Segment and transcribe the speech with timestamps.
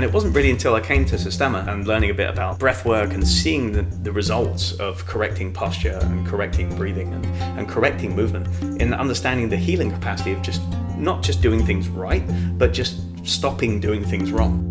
[0.00, 2.86] And it wasn't really until I came to Systema and learning a bit about breath
[2.86, 7.26] work and seeing the, the results of correcting posture and correcting breathing and,
[7.58, 8.48] and correcting movement
[8.80, 10.62] in understanding the healing capacity of just
[10.96, 12.22] not just doing things right,
[12.56, 14.66] but just stopping doing things wrong.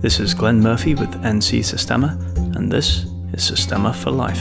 [0.00, 2.18] This is Glenn Murphy with NC Systema,
[2.56, 3.04] and this
[3.34, 4.40] is Systema for Life.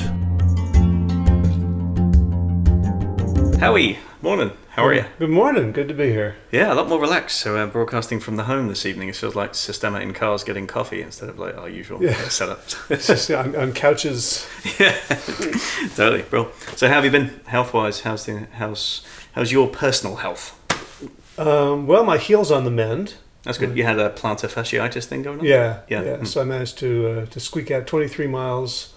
[3.60, 4.52] Howie, morning.
[4.80, 5.04] How are you?
[5.20, 5.74] Good morning.
[5.74, 6.38] Good to be here.
[6.54, 7.42] Yeah, a lot more relaxed.
[7.42, 10.68] So, uh, broadcasting from the home this evening, it feels like Systema in cars getting
[10.68, 12.12] coffee instead of like our usual Yeah.
[12.12, 12.62] uh, setup.
[12.90, 14.48] It's just on, on couches.
[14.80, 14.92] yeah,
[15.98, 16.48] totally, bro.
[16.78, 18.00] So, how have you been health wise?
[18.00, 20.56] How's the how's how's your personal health?
[21.38, 23.16] Um, well, my heel's on the mend.
[23.44, 23.76] That's good.
[23.76, 25.46] You had a plantar fasciitis thing going on.
[25.46, 26.04] Yeah, Yeah.
[26.04, 26.18] yeah.
[26.20, 26.28] Mm.
[26.28, 28.94] So I managed to uh, to squeak out 23 miles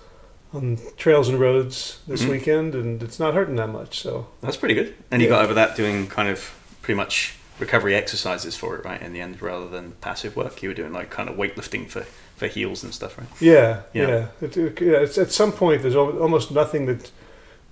[0.52, 2.28] on trails and roads this Mhm.
[2.28, 4.00] weekend, and it's not hurting that much.
[4.00, 4.94] So That's pretty good.
[5.10, 6.50] And you got over that doing kind of
[6.82, 9.00] pretty much recovery exercises for it, right?
[9.00, 12.04] In the end, rather than passive work, you were doing like kind of weightlifting for
[12.36, 13.28] for heels and stuff, right?
[13.40, 14.08] yeah, Yeah.
[14.08, 14.26] yeah.
[14.40, 17.10] It, it- yeah, it's, at some point, there's almost nothing that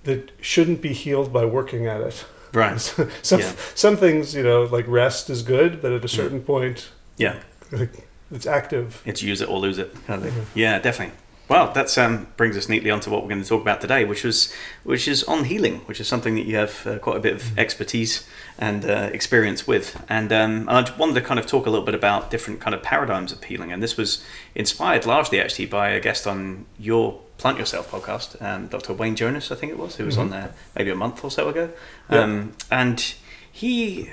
[0.05, 2.25] that shouldn't be healed by working at it.
[2.53, 2.79] Right.
[3.21, 3.51] some Yeah.
[3.75, 7.35] some things, you know, like rest is good, but at a certain point, Yeah.
[8.31, 9.01] it's active.
[9.05, 10.41] It's use it or lose it kind of thing.
[10.41, 10.45] Mhm.
[10.55, 11.15] Yeah, definitely.
[11.51, 14.23] Well, that um, brings us neatly onto what we're going to talk about today, which
[14.23, 14.53] was
[14.85, 17.59] which is on healing, which is something that you have uh, quite a bit of
[17.59, 18.25] expertise
[18.57, 20.01] and uh, experience with.
[20.07, 22.81] And um, I wanted to kind of talk a little bit about different kind of
[22.81, 23.69] paradigms of healing.
[23.73, 24.23] And this was
[24.55, 28.93] inspired largely actually by a guest on your Plant Yourself podcast, um, Dr.
[28.93, 30.31] Wayne Jonas, I think it was, who was on Mhm.
[30.31, 31.69] there maybe a month or so ago.
[32.09, 32.19] Yeah.
[32.19, 33.13] Um, and
[33.51, 34.09] he,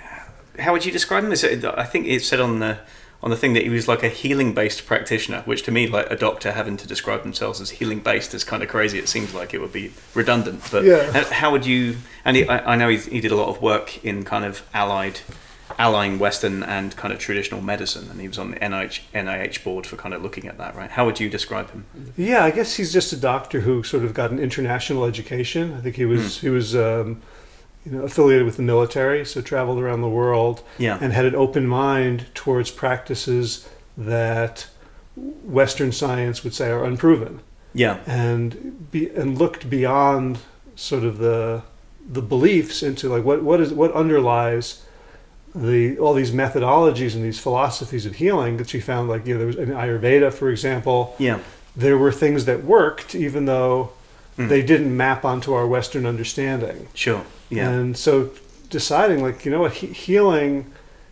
[0.58, 1.30] how would you describe him?
[1.30, 2.78] Is it, I think it said on the
[3.22, 6.08] on the thing that he was like a healing based practitioner, which to me, like
[6.10, 8.98] a doctor having to describe themselves as healing based is kind of crazy.
[8.98, 10.62] It seems like it would be redundant.
[10.70, 11.24] But Yeah.
[11.32, 11.96] how, would you?
[12.24, 14.62] And he, I, I know he, he did a lot of work in kind of
[14.72, 15.18] allied,
[15.80, 19.84] allying Western and kind of traditional medicine, and he was on the NIH, NIH board
[19.84, 20.76] for kind of looking at that.
[20.76, 20.90] Right?
[20.90, 21.86] How would you describe him?
[22.16, 25.74] Yeah, I guess he's just a doctor who sort of got an international education.
[25.74, 27.20] I think he was he was um,
[27.84, 30.98] you know affiliated with the military, so traveled around the world Yeah.
[31.00, 34.66] and had an open mind towards practices that
[35.44, 37.40] Western science would say are unproven,
[37.74, 37.98] Yeah.
[38.06, 40.38] and be, and looked beyond
[40.76, 41.62] sort of the
[42.10, 44.82] the beliefs into like what what is what underlies
[45.54, 49.38] the all these methodologies and these philosophies of healing that she found like you know
[49.38, 51.38] there was in Ayurveda for example Yeah.
[51.76, 53.90] there were things that worked even though
[54.38, 54.48] Mm.
[54.48, 57.24] they didn't map onto our western understanding Sure.
[57.50, 57.68] Yeah.
[57.70, 58.30] and so
[58.70, 60.66] deciding like you know what he- healing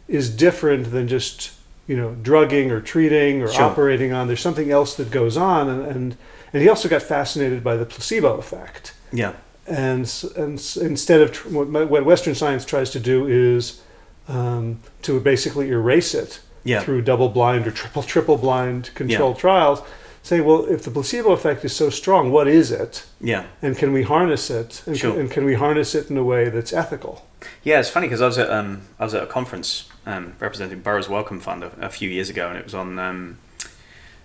[0.09, 1.51] is different than just
[1.89, 3.65] you know drugging or treating or Sure.
[3.65, 6.17] operating on there's something else that goes on and, and
[6.53, 9.33] and he also got fascinated by the placebo effect yeah.
[9.67, 10.03] and
[10.37, 13.83] and instead of tr- what, what western science tries to do is
[14.29, 16.81] um, to basically erase it Yeah.
[16.81, 19.83] through double blind or triple triple blind controlled trials
[20.27, 23.45] say well if the placebo effect is so strong what is it Yeah.
[23.63, 25.13] and can we harness it and, Sure.
[25.13, 27.15] can, and can we harness it in a way that's ethical
[27.63, 30.81] Yeah, it's funny because I was at um, I was at a conference um, representing
[30.81, 33.39] Burroughs Wellcome Fund a, a few years ago, and it was on um,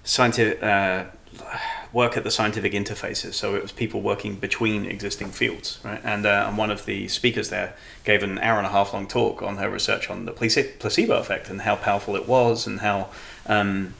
[0.03, 1.03] scientific uh,
[1.93, 3.33] work at the scientific interfaces.
[3.33, 6.01] So it was people working between existing fields, right?
[6.03, 7.73] And uh, and one of the speakers there
[8.03, 11.49] gave an hour and a half long talk on her research on the placebo effect
[11.49, 13.09] and how powerful it was, and how
[13.47, 13.93] um,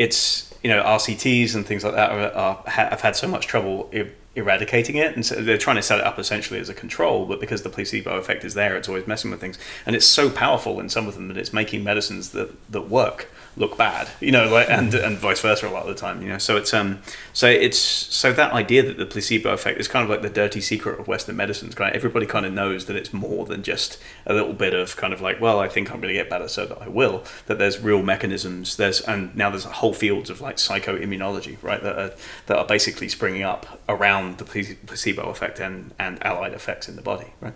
[0.00, 3.90] it's you know RCTs and things like that are, are, have had so much trouble
[3.94, 7.26] er- eradicating it, and so they're trying to set it up essentially as a control.
[7.26, 10.30] But because the placebo effect is there, it's always messing with things, and it's so
[10.30, 14.30] powerful in some of them that it's making medicines that that work look bad, you
[14.30, 16.38] know, like and and vice versa a lot of the time, you know.
[16.38, 17.00] So it's um
[17.32, 20.60] so it's so that idea that the placebo effect is kind of like the dirty
[20.60, 21.74] secret of Western medicines.
[21.74, 25.12] Of everybody kind of knows that it's more than just a little bit of kind
[25.12, 27.24] of like, well, I think I'm going to get better, so that I will.
[27.46, 28.76] That there's real mechanisms.
[28.76, 31.82] There's and now there's whole fields of like psychoimmunology, right?
[31.82, 32.12] That are
[32.46, 37.02] that are basically springing up around the placebo effect and and allied effects in the
[37.02, 37.54] body, right?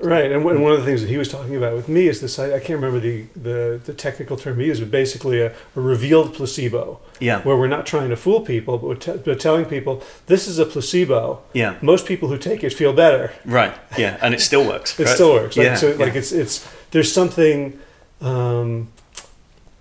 [0.00, 2.38] Right and one of the things that he was talking about with me is this
[2.38, 5.80] i, I can't remember the, the, the technical term he used but basically a, a
[5.80, 9.64] revealed placebo Yeah, where we're not trying to fool people but we're, te- but telling
[9.64, 14.18] people this is a placebo yeah, most people who take it feel better right, yeah,
[14.20, 14.98] and it still works.
[15.00, 15.14] It right?
[15.14, 15.56] still works.
[15.56, 16.18] Like, Yeah, so, like yeah.
[16.20, 17.78] it's it's there's something
[18.20, 18.88] um,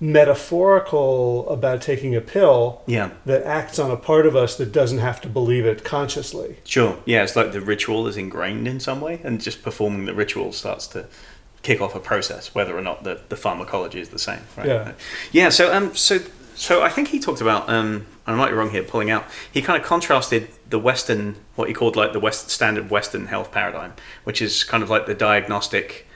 [0.04, 4.98] metaphorical about taking a pill Yeah, that acts on a part of us that doesn't
[4.98, 6.58] have to believe it consciously.
[6.66, 6.98] sure.
[7.06, 10.52] Yeah, it's like the ritual is ingrained in some way, and just performing the ritual
[10.52, 11.08] starts to
[11.62, 14.42] kick off a process, whether or not the, the pharmacology is the same.
[14.58, 14.68] Right?
[14.68, 14.92] Yeah.
[15.32, 15.50] Yeah.
[15.50, 16.20] So um, so
[16.56, 19.26] so I think he talked about um, I might be wrong here, pulling out.
[19.52, 23.52] He kind of contrasted the Western, what he called like the West standard Western health
[23.52, 23.94] paradigm,
[24.26, 26.08] which is kind of like the diagnostic.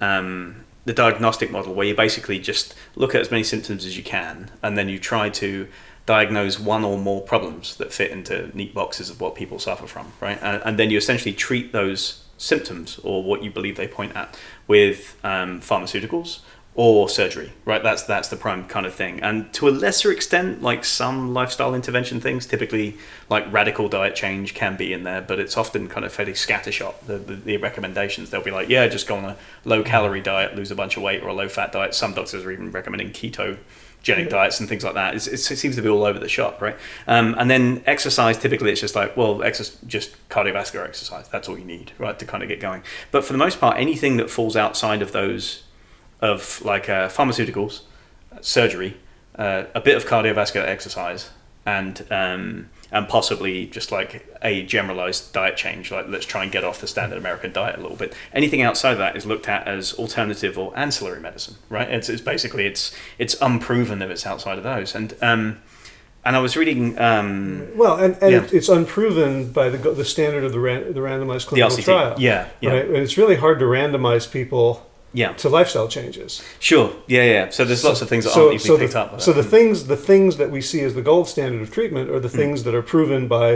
[0.00, 4.02] Um, the diagnostic model where you basically just look at as many symptoms as you
[4.02, 5.68] can, and then you try to
[6.06, 10.12] diagnose one or more problems that fit into neat boxes of what people suffer from,
[10.20, 10.38] right?
[10.40, 14.38] And, and then you essentially treat those symptoms or what you believe they point at
[14.68, 16.40] with um, pharmaceuticals
[16.76, 17.82] or surgery, right?
[17.82, 19.20] That's that's the prime kind of thing.
[19.22, 22.98] And to a lesser extent, like some lifestyle intervention things, typically
[23.30, 26.94] like radical diet change can be in there, but it's often kind of fairly scattershot.
[27.06, 30.54] The, the, the recommendations they'll be like, yeah, just go on a low calorie diet,
[30.54, 31.94] lose a bunch of weight, or a low fat diet.
[31.94, 33.56] Some doctors are even recommending keto
[34.02, 35.14] genic diets and things like that.
[35.16, 36.76] It's, it seems to be all over the shop, right?
[37.08, 41.26] Um, and then exercise, typically it's just like, well, exercise, just cardiovascular exercise.
[41.28, 42.84] That's all you need, right, to kind of get going.
[43.10, 45.64] But for the most part, anything that falls outside of those
[46.20, 47.82] of like uh, pharmaceuticals,
[48.40, 48.96] surgery,
[49.36, 51.30] uh, a bit of cardiovascular exercise,
[51.64, 55.90] and um, and possibly just like a generalized diet change.
[55.90, 58.14] Like let's try and get off the standard American diet a little bit.
[58.32, 61.90] Anything outside of that is looked at as alternative or ancillary medicine, right?
[61.90, 64.94] It's, it's basically it's it's unproven that it's outside of those.
[64.94, 65.60] And um,
[66.24, 66.98] and I was reading.
[66.98, 68.48] Um, well, and, and yeah.
[68.52, 72.14] it's unproven by the the standard of the ran, the randomized clinical the trial.
[72.18, 72.70] Yeah, yeah.
[72.70, 72.84] Right?
[72.86, 74.85] And it's really hard to randomize people
[75.16, 76.42] yeah, to lifestyle changes.
[76.60, 76.88] sure.
[77.06, 77.48] Yeah, yeah.
[77.50, 79.20] So there's lots of things that so, aren't easily so picked the, up.
[79.20, 82.20] So the things the things that we see as the gold standard of treatment are
[82.20, 82.36] the Hmm.
[82.40, 83.48] things that are proven by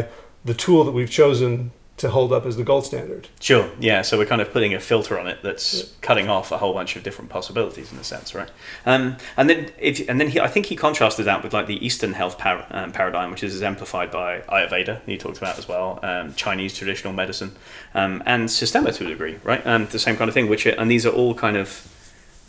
[0.44, 3.28] the tool that we've chosen to hold up as the gold standard.
[3.40, 3.70] Sure.
[3.78, 4.00] Yeah.
[4.00, 6.96] So we're kind of putting a filter on it that's cutting off a whole bunch
[6.96, 8.50] of different possibilities in a sense, right?
[8.86, 11.84] Um, and then if and then he, I think he contrasted that with like the
[11.84, 15.00] Eastern health par- um, paradigm, which is exemplified by Ayurveda.
[15.04, 17.54] He talked about as well, um, Chinese traditional medicine,
[17.94, 19.64] um, and Systema to a degree, right?
[19.66, 20.48] Um, the same kind of thing.
[20.48, 21.86] Which are, and these are all kind of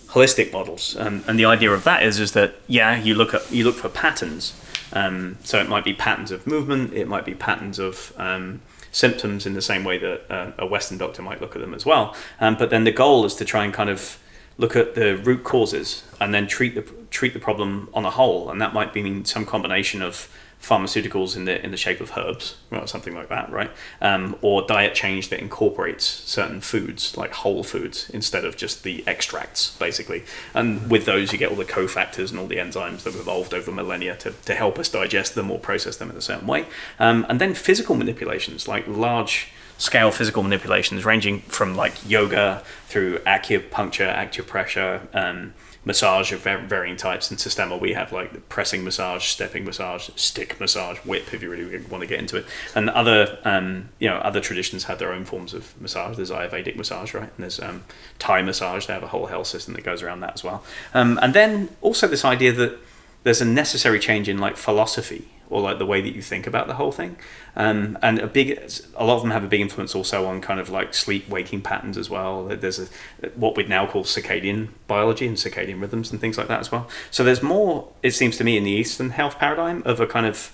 [0.07, 0.95] holistic models.
[0.97, 3.75] Um, and the idea of that is is that yeah, you look at you look
[3.75, 4.53] for patterns.
[4.93, 8.61] Um, so it might be patterns of movement, it might be patterns of um,
[8.91, 11.85] symptoms in the same way that uh, a Western doctor might look at them as
[11.85, 12.15] well.
[12.39, 14.19] Um, but then the goal is to try and kind of
[14.57, 18.49] look at the root causes and then treat the treat the problem on a whole,
[18.49, 20.29] and that might mean some combination of
[20.61, 23.71] pharmaceuticals in the in the shape of herbs or something like that, right?
[23.99, 29.03] Um, or diet change that incorporates certain foods like whole foods instead of just the
[29.07, 30.23] extracts, basically.
[30.53, 33.53] And with those, you get all the cofactors and all the enzymes that have evolved
[33.53, 36.65] over millennia to, to help us digest them or process them in a certain way.
[36.99, 39.49] Um, and then physical manipulations like large
[39.79, 47.31] scale physical manipulations ranging from like yoga through acupuncture, acupressure, um, massage of varying types.
[47.31, 51.49] In Systema, we have like the pressing massage, stepping massage, stick massage, whip if you
[51.49, 52.45] really want to get into it.
[52.75, 56.17] And other, um, you know, other traditions have their own forms of massage.
[56.17, 57.23] There's Ayurvedic massage, right?
[57.23, 57.83] And there's um,
[58.19, 58.85] Thai massage.
[58.85, 60.63] They have a whole health system that goes around that as well.
[60.93, 62.77] Um, and then also this idea that
[63.23, 66.67] there's a necessary change in like philosophy or like the way that you think about
[66.67, 67.17] the whole thing.
[67.55, 68.51] Um, and a big,
[68.95, 71.61] a lot of them have a big influence also on kind of like sleep waking
[71.61, 72.45] patterns as well.
[72.45, 72.87] There's a,
[73.35, 76.87] what we'd now call circadian biology and circadian rhythms and things like that as well.
[77.09, 80.25] So there's more, it seems to me, in the Eastern health paradigm of a kind
[80.25, 80.53] of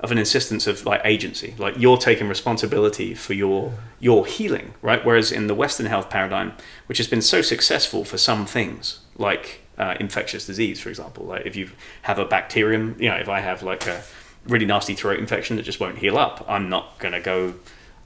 [0.00, 5.02] of an insistence of like agency, like you're taking responsibility for your your healing, right?
[5.02, 6.52] Whereas in the Western health paradigm,
[6.86, 11.46] which has been so successful for some things, like uh, infectious disease, for example, like
[11.46, 11.70] if you
[12.02, 14.02] have a bacterium, you know, if I have like a
[14.46, 17.54] really nasty throat infection that just won't heal up, I'm not going to go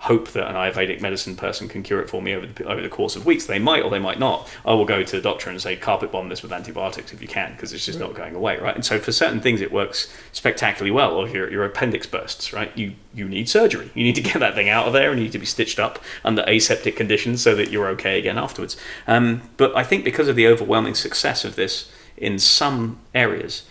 [0.01, 2.89] hope that an Ayurvedic medicine person can cure it for me over the, over the
[2.89, 3.47] course of weeks.
[3.47, 4.49] They might or they might not.
[4.65, 7.27] I will go to the doctor and say, carpet bomb this with antibiotics if you
[7.27, 8.75] can, because it's just not going away, right?
[8.75, 11.17] And so for certain things, it works spectacularly well.
[11.17, 12.77] Or if your, your appendix bursts, right?
[12.79, 13.91] You, you need surgery.
[13.95, 15.81] You need to get that thing out of there and you need to be stitched
[15.81, 18.77] up under aseptic conditions so that you're okay again afterwards.
[19.09, 23.65] Um, but I think because of the overwhelming success of this in some areas,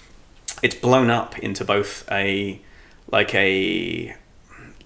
[0.62, 2.62] it's blown up into both a
[3.12, 4.16] like a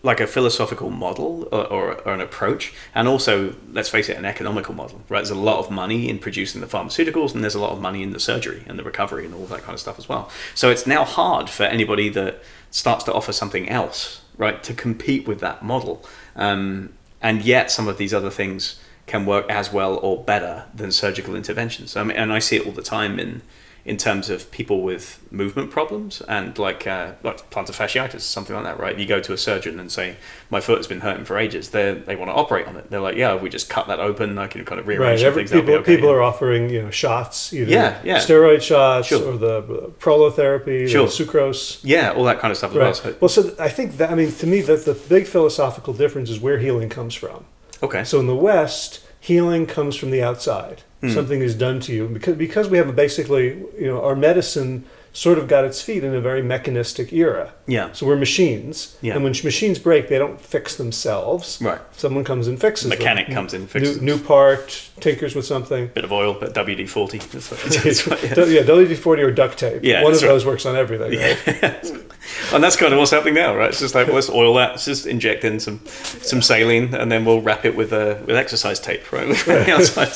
[0.03, 4.25] like a philosophical model or, or, or, an approach, and also, let's face it, an
[4.25, 5.01] economical model.
[5.09, 7.81] Right, there's a lot of money in producing the pharmaceuticals, and there's a lot of
[7.81, 10.31] money in the surgery and the recovery and all that kind of stuff as well.
[10.55, 15.27] So it's now hard for anybody that starts to offer something else, right, to compete
[15.27, 16.03] with that model.
[16.35, 20.91] Um, and yet, some of these other things can work as well or better than
[20.91, 21.95] surgical interventions.
[21.95, 23.43] I mean, and I see it all the time in
[23.83, 28.65] in terms of people with movement problems and like uh, like plantar fasciitis, something like
[28.65, 28.97] that, right?
[28.97, 30.17] You go to a surgeon and say,
[30.51, 32.89] "My foot has been hurting for ages." They they want to operate on it.
[32.91, 35.25] They're like, "Yeah, if we just cut that open, I can kind of rearrange Right.
[35.27, 38.17] Every, things." people, okay." people are offering you know shots, either Yeah, yeah.
[38.19, 39.33] steroid shots Sure.
[39.33, 39.63] or the
[40.00, 41.07] prolotherapy, Sure.
[41.07, 41.79] the sucrose.
[41.83, 42.93] yeah, all that kind of stuff as well.
[42.93, 46.29] So, Well, so I think that I mean to me that the big philosophical difference
[46.29, 47.45] is where healing comes from.
[47.81, 50.83] okay, So in the West, healing comes from the outside.
[51.10, 52.08] Something is done to you.
[52.08, 56.03] Because because we have a basically you know our medicine sort of got its feet
[56.03, 57.51] in a very mechanistic era.
[57.67, 57.91] Yeah.
[57.91, 59.15] So we're machines, Yeah.
[59.15, 61.59] and when machines break, they don't fix themselves.
[61.61, 61.81] Right.
[61.91, 62.97] Someone comes and fixes them.
[62.97, 63.35] Mechanic them.
[63.35, 65.87] comes in, fixes new, new part, tinkers with something.
[65.93, 67.17] bit of oil, but WD forty.
[67.31, 68.45] That's what it's- yeah.
[68.61, 69.83] yeah, WD forty or duct tape.
[69.83, 70.27] Yeah, one of right.
[70.27, 71.11] those works on everything.
[71.19, 72.07] Right?
[72.53, 73.69] and that's kind of what's happening now, right?
[73.69, 75.81] It's just like well, let's oil that, let's just inject in some
[76.21, 79.29] some saline, and then we'll wrap it with uh, with exercise tape, right?
[79.69, 80.09] Outside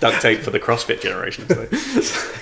[0.00, 1.48] duct tape for the CrossFit generation.
[1.48, 2.32] So.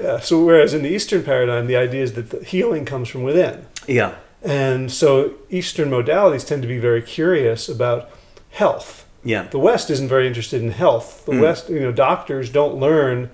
[0.00, 0.20] Yeah.
[0.20, 3.66] So whereas in the Eastern paradigm, the idea is that the healing comes from within.
[3.86, 8.10] Yeah, And so Eastern modalities tend to be very curious about
[8.50, 9.04] health.
[9.24, 11.24] yeah, The West isn't very interested in health.
[11.26, 11.40] The Mm.
[11.42, 13.30] West, you know, doctors don't learn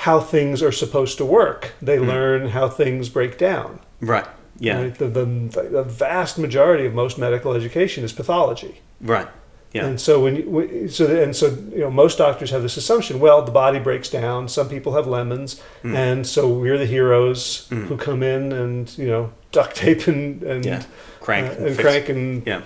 [0.00, 1.72] how things are supposed to work.
[1.80, 2.06] They Mm.
[2.08, 3.78] learn how things break down.
[4.00, 4.26] right,
[4.58, 4.94] yeah, Right?
[4.98, 5.24] The, the,
[5.70, 8.80] the vast majority of most medical education is pathology.
[9.00, 9.28] right,
[9.72, 13.20] yeah, And so when you, so and so you know most doctors have this assumption.
[13.20, 14.48] Well, the body breaks down.
[14.48, 15.94] Some people have lemons, Mm.
[15.94, 17.86] and so we're the heroes Mm.
[17.88, 20.82] who come in and you know duct tape and and yeah.
[21.20, 22.60] Crank uh, and fix- crank and Yeah,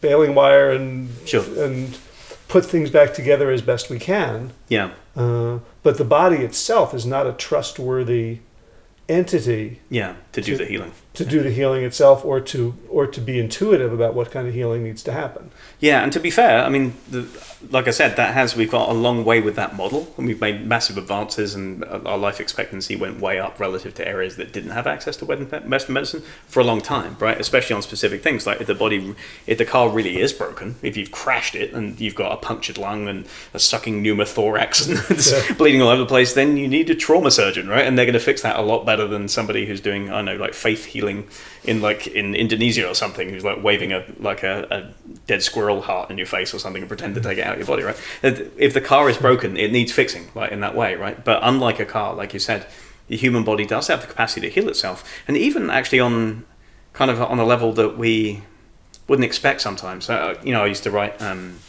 [0.00, 1.44] baling wire and Sure.
[1.64, 1.96] and
[2.48, 4.50] put things back together as best we can.
[4.68, 8.38] yeah, Uh, but the body itself is not a trustworthy
[9.08, 10.14] entity yeah.
[10.32, 10.92] To do the healing.
[11.18, 14.54] To do the healing itself, or to or to be intuitive about what kind of
[14.54, 15.50] healing needs to happen.
[15.80, 17.28] Yeah, and to be fair, I mean, the,
[17.70, 20.40] like I said, that has we've got a long way with that model, and we've
[20.40, 24.70] made massive advances, and our life expectancy went way up relative to areas that didn't
[24.70, 27.40] have access to Western medicine for a long time, right?
[27.40, 29.14] Especially on specific things like if the body,
[29.46, 32.78] if the car really is broken, if you've crashed it and you've got a punctured
[32.78, 35.54] lung and a sucking pneumothorax and it's Yeah.
[35.54, 37.86] bleeding all over the place, then you need a trauma surgeon, right?
[37.86, 40.24] And they're going to fix that a lot better than somebody who's doing, I don't
[40.26, 41.07] know, like faith healing
[41.64, 45.80] in like in Indonesia or something, who's like waving a like a, a dead squirrel
[45.82, 47.82] heart in your face or something and pretend to take it out of your body,
[47.82, 47.96] right?
[48.22, 51.22] If the car is broken, it needs fixing, like in that way, right?
[51.24, 52.66] But unlike a car, like you said,
[53.08, 56.44] the human body does have the capacity to heal itself, and even actually on
[56.92, 58.42] kind of on a level that we
[59.06, 60.10] wouldn't expect sometimes.
[60.10, 61.20] Uh, you know, I used to write.
[61.22, 61.60] Um,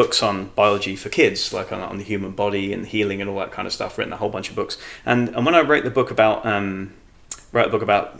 [0.00, 3.36] books on biology for kids, like on, on the human body and healing and all
[3.36, 3.98] that kind of stuff.
[3.98, 6.94] Written a whole bunch of books, and and when I wrote the book about um,
[7.52, 8.18] wrote a book about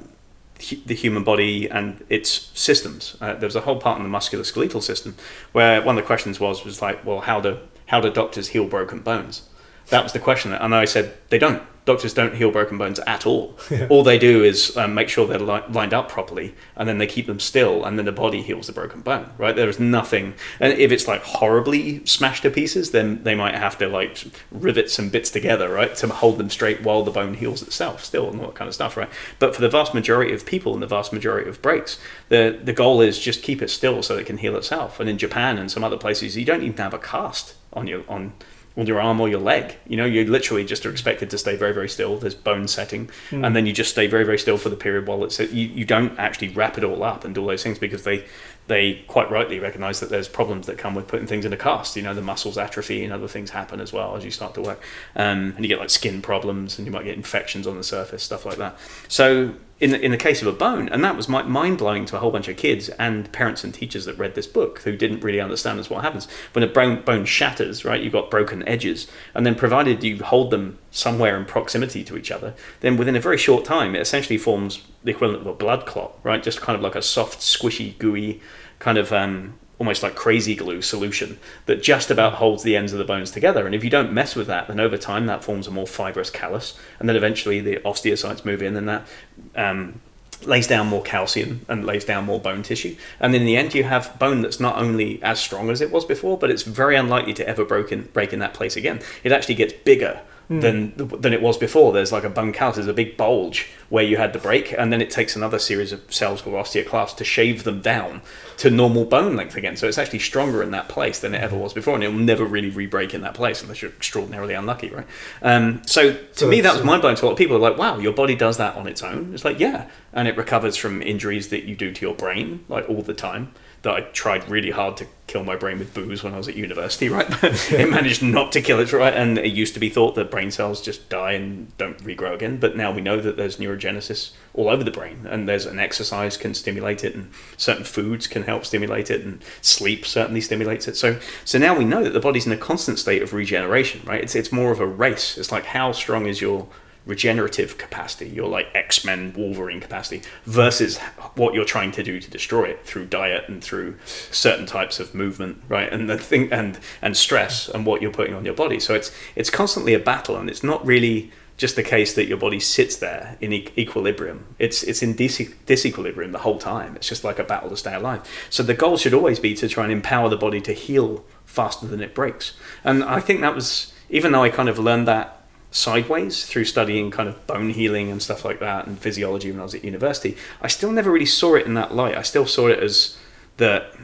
[0.86, 4.82] the human body and its systems, uh, there was a whole part in the musculoskeletal
[4.82, 5.16] system
[5.52, 8.66] where one of the questions was was like, well, how do how do doctors heal
[8.66, 9.48] broken bones?
[9.88, 11.62] That was the question, and I said they don't.
[11.84, 13.56] Doctors don't heal broken bones at all.
[13.70, 13.86] Yeah.
[13.88, 17.06] All they do is um, make sure they're li- lined up properly, and then they
[17.06, 19.30] keep them still, and then the body heals the broken bone.
[19.38, 19.54] Right?
[19.54, 20.34] There is nothing.
[20.58, 24.90] And if it's like horribly smashed to pieces, then they might have to like rivet
[24.90, 28.40] some bits together, right, to hold them straight while the bone heals itself, still, and
[28.40, 29.08] all that kind of stuff, right?
[29.38, 32.72] But for the vast majority of people and the vast majority of breaks, the the
[32.72, 34.98] goal is just keep it still so it can heal itself.
[34.98, 38.02] And in Japan and some other places, you don't even have a cast on your
[38.08, 38.32] on
[38.80, 39.76] on your arm or your leg.
[39.86, 42.16] You know, you literally just are expected to stay very, very still.
[42.16, 45.22] There's bone setting, and then you just stay very, very still for the period while
[45.22, 45.38] it's.
[45.38, 48.24] You, you don't actually wrap it all up and do all those things because they
[48.68, 51.96] they quite rightly recognise that there's problems that come with putting things in a cast.
[51.96, 54.62] You know, the muscles atrophy and other things happen as well as you start to
[54.62, 54.82] work,
[55.14, 58.22] um, and you get like skin problems and you might get infections on the surface,
[58.22, 58.78] stuff like that.
[59.08, 59.54] So.
[59.80, 62.18] In the, in the case of a bone, and that was mind blowing to a
[62.18, 65.40] whole bunch of kids and parents and teachers that read this book who didn't really
[65.40, 67.82] understand this what happens when a bone, bone shatters.
[67.82, 72.18] Right, you've got broken edges, and then provided you hold them somewhere in proximity to
[72.18, 75.54] each other, then within a very short time, it essentially forms the equivalent of a
[75.54, 76.18] blood clot.
[76.22, 78.42] Right, just kind of like a soft, squishy, gooey
[78.80, 82.98] kind of um, almost like crazy glue solution that just about holds the ends of
[82.98, 83.64] the bones together.
[83.64, 86.28] And if you don't mess with that, then over time that forms a more fibrous
[86.28, 89.08] callus, and then eventually the osteocytes move in, and that
[89.56, 90.02] um,
[90.44, 92.94] lays down more calcium and lays down more bone tissue.
[93.18, 96.04] And in the end, you have bone that's not only as strong as it was
[96.04, 99.00] before, but it's very unlikely to ever break in, break in that place again.
[99.24, 100.20] It actually gets bigger
[100.58, 101.92] than than it was before.
[101.92, 104.92] There's like a bone callus, there's a big bulge where you had the break, and
[104.92, 108.20] then it takes another series of cells called osteoclasts to shave them down
[108.56, 109.76] to normal bone length again.
[109.76, 112.44] So it's actually stronger in that place than it ever was before, and it'll never
[112.44, 115.06] really re-break in that place unless you're extraordinarily unlucky, right?
[115.42, 117.56] Um, so to So me, that was uh, mind blowing to a lot of people.
[117.56, 119.32] Are like, wow, your body does that on its own.
[119.34, 122.88] It's like, yeah, and it recovers from injuries that you do to your brain, like
[122.88, 123.52] all the time.
[123.82, 126.56] That I tried really hard to kill my brain with booze when I was at
[126.56, 127.28] university, right?
[127.40, 129.14] But it managed not to kill it, right?
[129.14, 132.58] And it used to be thought that brain cells just die and don't regrow again.
[132.58, 136.36] But now we know that there's neurogenesis all over the brain, and there's an exercise
[136.36, 140.96] can stimulate it, and certain foods can help stimulate it, and sleep certainly stimulates it.
[140.96, 144.22] So, so now we know that the body's in a constant state of regeneration, right?
[144.22, 145.38] It's it's more of a race.
[145.38, 146.68] It's like how strong is your
[147.06, 150.98] regenerative capacity, your like X Men Wolverine capacity, versus
[151.34, 153.96] what you're trying to do to destroy it through diet and through
[154.30, 155.92] certain types of movement, right?
[155.92, 158.80] And the thing and and stress and what you're putting on your body.
[158.80, 162.38] So it's it's constantly a battle, and it's not really just the case that your
[162.38, 164.46] body sits there in e- equilibrium.
[164.58, 166.96] It's it's in dis- disequilibrium the whole time.
[166.96, 168.22] It's just like a battle to stay alive.
[168.48, 171.86] So the goal should always be to try and empower the body to heal faster
[171.86, 172.54] than it breaks.
[172.82, 175.39] And I think that was even though I kind of learned that
[175.70, 179.64] sideways through studying kind of bone healing and stuff like that and physiology when I
[179.64, 182.16] was at university, I still never really saw it in that light.
[182.16, 183.16] I still saw it as
[183.58, 183.94] that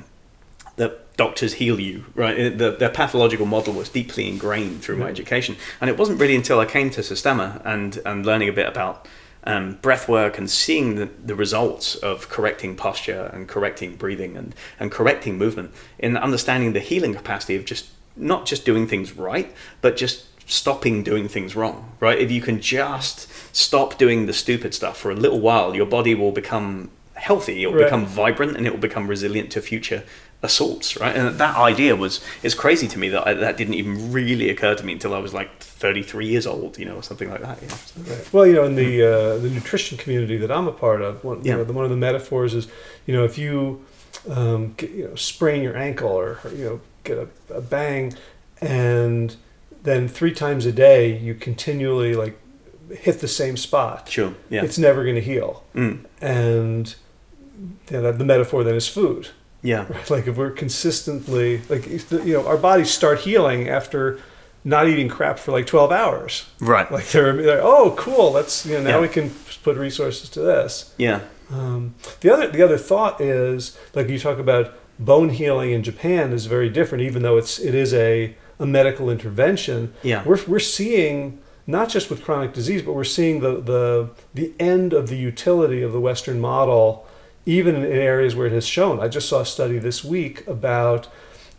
[0.77, 2.59] that doctors heal you, right?
[2.59, 6.61] The, the pathological model was deeply ingrained through my education, and it wasn't really until
[6.61, 9.09] I came to Systema and and learning a bit about
[9.45, 14.55] um, breath work and seeing the, the results of correcting posture and correcting breathing and,
[14.81, 19.55] and correcting movement in understanding the healing capacity of just not just doing things right,
[19.81, 22.19] but just stopping doing things wrong, right?
[22.19, 26.15] If you can just stop doing the stupid stuff for a little while, your body
[26.15, 27.85] will become healthy, it will Right.
[27.85, 30.05] become vibrant, and it will become resilient to future
[30.43, 31.17] assaults, right?
[31.17, 34.75] And that idea was is crazy to me that I, that didn't even really occur
[34.77, 37.59] to me until I was like 33 years old, you know, or something like that.
[37.63, 37.69] Yeah.
[37.69, 38.33] So- Right.
[38.33, 41.43] Well, you know, in the uh, the nutrition community that I'm a part of, one,
[41.45, 42.69] you know, the, one of the metaphors is,
[43.07, 43.85] you know, if you
[44.29, 48.13] um, get, you know sprain your ankle or, or, you know get a, a bang,
[48.61, 49.35] and
[49.87, 52.37] then three times a day you continually like
[52.91, 54.35] hit the same spot, Sure.
[54.51, 54.63] Yeah.
[54.65, 55.65] it's never going to heal.
[55.75, 56.05] Mm.
[56.21, 56.95] And
[57.91, 59.29] you know, the metaphor then is food.
[59.63, 59.87] Yeah.
[59.91, 60.11] Right?
[60.11, 64.21] Like if we're consistently like if the- you know our bodies start healing after
[64.65, 66.47] not eating crap for like 12 hours.
[66.61, 66.91] Right.
[66.91, 69.01] Like they're, they're oh cool let's you know now Yeah.
[69.01, 69.31] we can
[69.65, 70.95] put resources to this.
[70.99, 71.21] Yeah.
[71.51, 76.33] Um, the other the other thought is like you talk about bone healing in Japan
[76.33, 79.93] is very different even though it's it is a a medical intervention.
[80.03, 80.23] Yeah.
[80.25, 84.93] We're we're seeing not just with chronic disease but we're seeing the the the end
[84.93, 87.07] of the utility of the western model
[87.45, 88.99] even in areas where it has shown.
[89.01, 91.09] I just saw a study this week about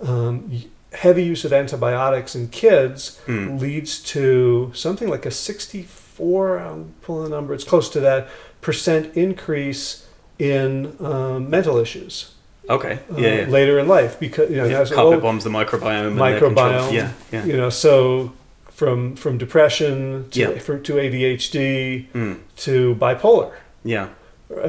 [0.02, 0.64] um,
[0.94, 3.60] heavy use of antibiotics in kids Mm.
[3.60, 8.28] leads to something like a 64 i'm pulling the number it's close to that
[8.62, 10.08] percent increase
[10.40, 12.34] in um, mental issues
[12.70, 13.00] Okay.
[13.12, 13.36] uh, Yeah.
[13.42, 13.46] yeah.
[13.48, 14.78] later in life because you know yeah.
[14.86, 16.16] Carpet oh, bombs the microbiome.
[16.16, 16.92] Microbiome.
[16.92, 17.12] Yeah.
[17.32, 17.46] Yeah.
[17.46, 18.34] you know so
[18.72, 20.60] from from depression to Yeah.
[20.60, 22.38] from, to ADHD Mm.
[22.58, 23.52] to bipolar
[23.84, 24.10] Yeah.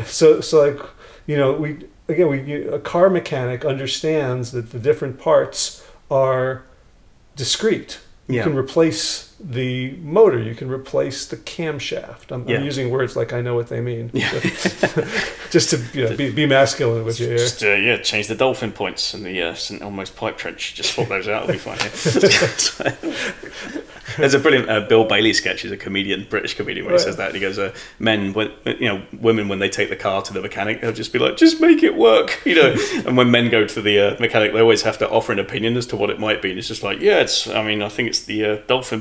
[0.06, 0.80] so so like
[1.26, 6.62] you know we again we a car mechanic understands that the different parts are
[7.36, 8.42] discrete you Yeah.
[8.44, 12.58] can replace the motor you can replace the camshaft i'm, Yeah.
[12.58, 14.30] I'm using words like i know what they mean Yeah.
[15.50, 18.72] just to you know, be, be masculine with you Just uh, yeah, change the dolphin
[18.72, 20.74] points and the uh, St Elmo's pipe trench.
[20.74, 21.48] Just swap those out.
[21.48, 21.78] It'll be fine.
[24.16, 25.62] There's a brilliant uh, Bill Bailey sketch.
[25.62, 26.86] He's a comedian, British comedian.
[26.86, 29.90] When he says that, he goes, uh, "Men, when you know, women when they take
[29.90, 32.74] the car to the mechanic, they'll just be like, just make it work, you know."
[33.06, 35.76] and when men go to the uh, mechanic, they always have to offer an opinion
[35.76, 36.50] as to what it might be.
[36.50, 37.46] And it's just like, yeah, it's.
[37.48, 39.00] I mean, I think it's the uh, dolphin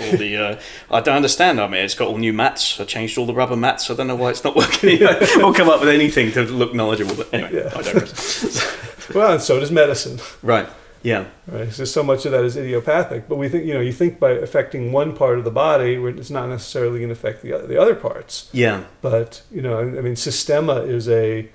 [0.00, 0.36] or the.
[0.36, 1.60] Uh, I don't understand.
[1.60, 2.78] I mean, it's got all new mats.
[2.80, 3.90] I changed all the rubber mats.
[3.90, 4.98] I don't know why it's not working.
[5.36, 7.14] We'll come up with anything to look knowledgeable.
[7.16, 7.72] But anyway, Yeah.
[7.78, 8.78] I digress.
[9.14, 10.68] well and so does medicine right.
[11.02, 11.24] Yeah.
[11.48, 14.20] right so so much of that is idiopathic but we think you know you think
[14.20, 17.66] by affecting one part of the body it's not necessarily going to affect the other,
[17.66, 18.84] the other parts Yeah.
[19.00, 21.48] but you know, I I mean, Systema is a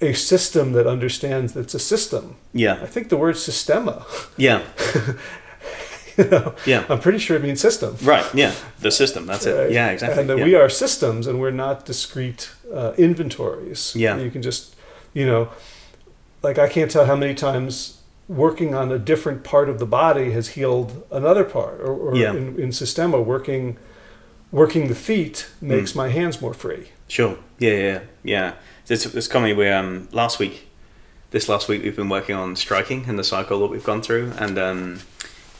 [0.00, 2.36] a system that understands that it's a system.
[2.54, 2.78] Yeah.
[2.82, 4.06] I think the word Systema,
[4.38, 4.62] Yeah.
[6.18, 6.84] you know, Yeah.
[6.88, 7.96] I'm pretty sure it means system.
[8.02, 8.26] Right.
[8.34, 8.54] Yeah.
[8.80, 9.26] The system.
[9.26, 9.72] That's it.
[9.72, 9.90] Yeah.
[9.90, 10.20] Exactly.
[10.20, 10.44] And that yeah.
[10.44, 13.94] we are systems, and we're not discrete uh, inventories.
[13.96, 14.16] Yeah.
[14.18, 14.74] you can just,
[15.14, 15.48] you know,
[16.42, 20.30] like I can't tell how many times working on a different part of the body
[20.32, 22.32] has healed another part, or, or Yeah.
[22.32, 23.76] in, in Systema, working
[24.52, 26.88] working the feet makes my hands more free.
[27.06, 27.36] Sure.
[27.58, 28.52] Yeah, yeah, yeah.
[28.88, 29.56] It's, it's coming.
[29.56, 30.66] We um last week,
[31.30, 34.32] this last week we've been working on striking and the cycle that we've gone through,
[34.38, 35.00] and um,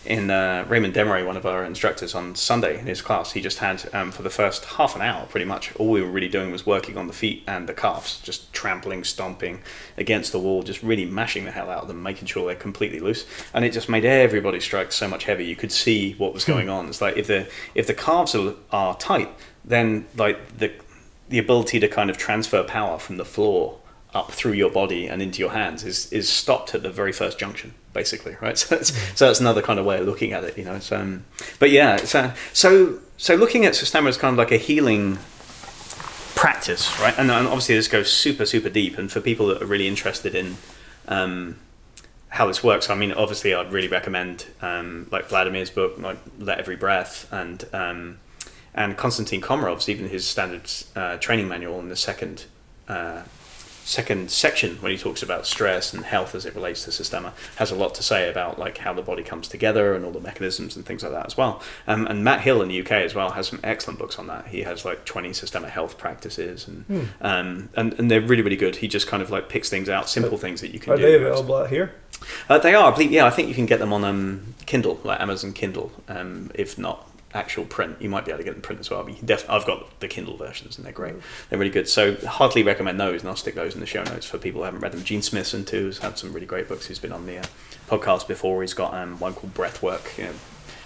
[0.05, 3.59] in uh, Raymond Demery, one of our instructors on Sunday in his class, he just
[3.59, 6.51] had um, for the first half an hour, pretty much all we were really doing
[6.51, 9.61] was working on the feet and the calves, just trampling, stomping
[9.99, 12.99] against the wall, just really mashing the hell out of them, making sure they're completely
[12.99, 15.47] loose, and it just made everybody's strike so much heavier.
[15.47, 16.89] You could see what was going on.
[16.89, 19.29] It's like if the if the calves are, are tight,
[19.65, 20.73] then like the
[21.29, 23.79] the ability to kind of transfer power from the floor
[24.15, 27.39] up through your body and into your hands is is stopped at the very first
[27.39, 28.59] junction basically right?
[28.59, 30.79] So that's so that's another kind of way of looking at it you know?
[30.79, 31.25] So um,
[31.59, 35.19] but yeah so so so looking at Systema as kind of like a healing
[36.35, 37.15] practice right?
[37.19, 38.99] And, and obviously this goes super super deep.
[38.99, 40.57] And for people that are really interested in
[41.07, 41.57] um,
[42.31, 46.59] how this works I mean obviously I'd really recommend um, like Vladimir's book like Let
[46.59, 48.19] Every Breath and um,
[48.75, 52.47] and Konstantin Komarov's even his standard uh, training manual in the second
[52.89, 53.23] uh,
[53.85, 57.71] second section when he talks about stress and health as it relates to Systema has
[57.71, 60.77] a lot to say about like how the body comes together and all the mechanisms
[60.77, 61.61] and things like that as well.
[61.87, 64.47] Um, and Matt Hill in the UK as well has some excellent books on that.
[64.49, 67.01] He has like 20 Systema health practices and, Hmm.
[67.21, 68.77] um, and and they're really really good.
[68.77, 70.95] He just kind of like picks things out, simple things that you can do.
[70.95, 71.03] Are do.
[71.03, 71.95] they available out here?
[72.49, 73.11] Uh, they are, I believe.
[73.13, 75.91] Yeah, I think you can get them on um, Kindle, like Amazon Kindle.
[76.07, 78.91] Um, if not actual print, you might be able to get them in print as
[78.91, 79.05] well.
[79.05, 81.15] But you def- I've got the Kindle versions, and they're great.
[81.49, 81.89] They're really good.
[81.89, 84.65] So heartily recommend those, and I'll stick those in the show notes for people who
[84.65, 85.05] haven't read them.
[85.05, 86.87] Gene Smithson too has had some really great books.
[86.87, 87.45] He's been on the uh,
[87.89, 88.63] podcast before.
[88.63, 90.19] He's got um, one called Breathwork.
[90.19, 90.33] You know,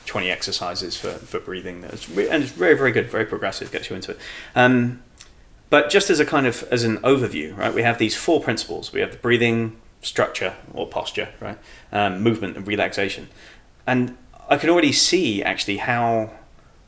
[0.07, 3.89] 20 exercises for, for breathing that's re- and it's very very good very progressive gets
[3.89, 4.19] you into it
[4.55, 5.03] um,
[5.71, 8.93] but just as a kind of as an overview right we have these four principles
[8.93, 11.59] we have the breathing structure or posture right
[11.91, 13.29] um, movement and relaxation
[13.87, 14.15] and
[14.49, 16.31] i can already see actually how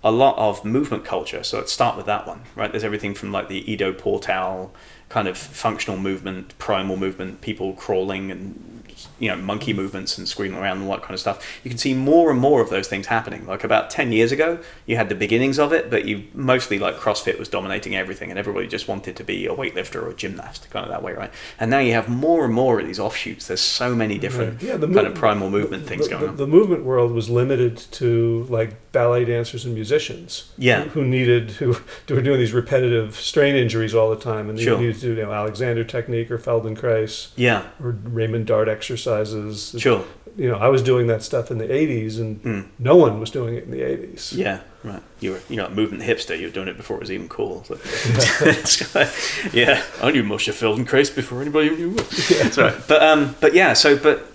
[0.05, 2.71] a lot of movement culture so let's start with that one right?
[2.71, 4.73] There's everything from like the Ido Portal
[5.09, 8.85] kind of functional movement primal movement people crawling and
[9.19, 11.79] you know monkey movements and screaming around and all that kind of stuff you can
[11.79, 15.09] see more and more of those things happening like about 10 years ago you had
[15.09, 18.89] the beginnings of it but you mostly like crossfit was dominating everything and everybody just
[18.89, 21.79] wanted to be a weightlifter or a gymnast kind of that way right and now
[21.79, 24.63] you have more and more of these offshoots there's so many different.
[24.63, 27.29] Yeah, the kind of primal movement things the, going the, on the movement world was
[27.31, 30.53] limited to like ballet dancers and musicians.
[30.59, 30.83] Yeah.
[30.85, 31.73] Who, who needed who,
[32.09, 34.79] who were doing these repetitive strain injuries all the time, and they Sure.
[34.79, 38.69] needed to do you know Alexander technique or Feldenkrais yeah or Raymond Dart
[39.07, 39.75] exercises.
[39.81, 40.05] sure
[40.37, 42.64] You know, I was doing that stuff in the '80s, and Mm.
[42.79, 44.33] no one was doing it in the '80s.
[44.37, 45.03] Yeah, right.
[45.21, 46.38] You were, you know, a movement hipster.
[46.38, 47.64] You were doing it before it was even cool.
[47.64, 49.07] So-
[49.53, 51.95] yeah, I knew Moshe Feldenkrais before anybody knew.
[52.42, 52.75] That's right.
[52.87, 53.73] But um, but yeah.
[53.75, 54.27] So but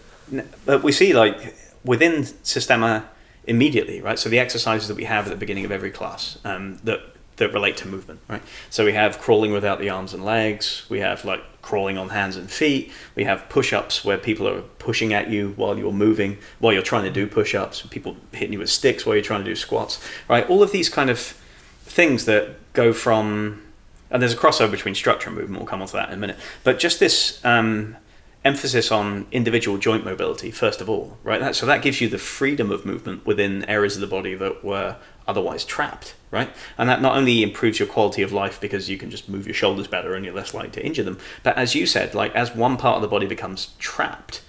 [0.65, 1.55] but we see like
[1.85, 3.05] within Systema
[3.45, 4.17] immediately, right?
[4.19, 6.99] So the exercises that we have at the beginning of every class um, that
[7.41, 8.41] that relate to movement, right?
[8.69, 10.85] So we have crawling without the arms and legs.
[10.89, 12.91] We have like crawling on hands and feet.
[13.15, 17.03] We have push-ups where people are pushing at you while you're moving, while you're trying
[17.03, 17.81] to do push-ups.
[17.89, 19.99] People hitting you with sticks while you're trying to do squats,
[20.29, 20.49] right?
[20.49, 21.19] All of these kind of
[21.83, 23.61] things that go from
[24.11, 25.61] and there's a crossover between structure and movement.
[25.61, 26.37] We'll come on to that in a minute.
[26.63, 27.95] But just this um,
[28.43, 31.39] emphasis on individual joint mobility, first of all, right?
[31.39, 34.63] That, so that gives you the freedom of movement within areas of the body that
[34.63, 36.49] were otherwise trapped, right?
[36.77, 39.53] And that not only improves your quality of life because you can just move your
[39.53, 42.55] shoulders better and you're less likely to injure them, but as you said, like as
[42.55, 44.41] one part of the body becomes trapped,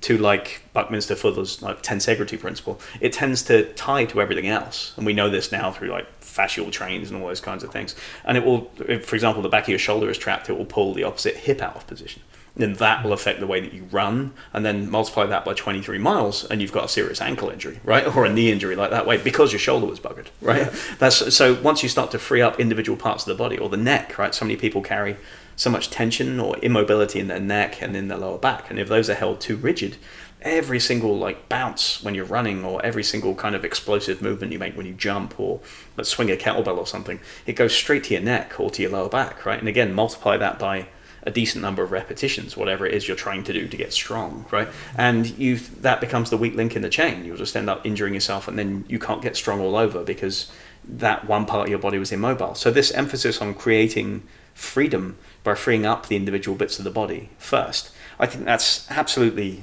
[0.00, 5.04] to like Buckminster Fuller's like tensegrity principle, it tends to tie to everything else, and
[5.04, 7.96] we know this now through like fascial trains and all those kinds of things.
[8.24, 10.94] And it will, for example, the back of your shoulder is trapped, it will pull
[10.94, 12.22] the opposite hip out of position.
[12.58, 15.96] Then that will affect the way that you run, and then multiply that by 23
[15.98, 19.06] miles, and you've got a serious ankle injury, right, or a knee injury like that
[19.06, 20.68] way because your shoulder was buggered, right?
[20.98, 21.54] That's so.
[21.62, 24.34] Once you start to free up individual parts of the body or the neck, right?
[24.34, 25.16] So many people carry
[25.54, 28.70] so much tension or immobility in their neck and in their lower back.
[28.70, 29.96] And if those are held too rigid,
[30.40, 34.58] every single like bounce when you're running or every single kind of explosive movement you
[34.58, 35.60] make when you jump or
[35.96, 38.90] let's swing a kettlebell or something, it goes straight to your neck or to your
[38.92, 39.58] lower back, right?
[39.58, 40.86] And again, multiply that by
[41.22, 44.46] a decent number of repetitions, whatever it is you're trying to do to get strong,
[44.50, 44.68] right?
[44.96, 47.24] And you that becomes the weak link in the chain.
[47.24, 50.50] You'll just end up injuring yourself, and then you can't get strong all over because
[50.84, 52.54] that one part of your body was immobile.
[52.54, 54.22] So this emphasis on creating
[54.54, 59.62] freedom by freeing up the individual bits of the body first, I think that's absolutely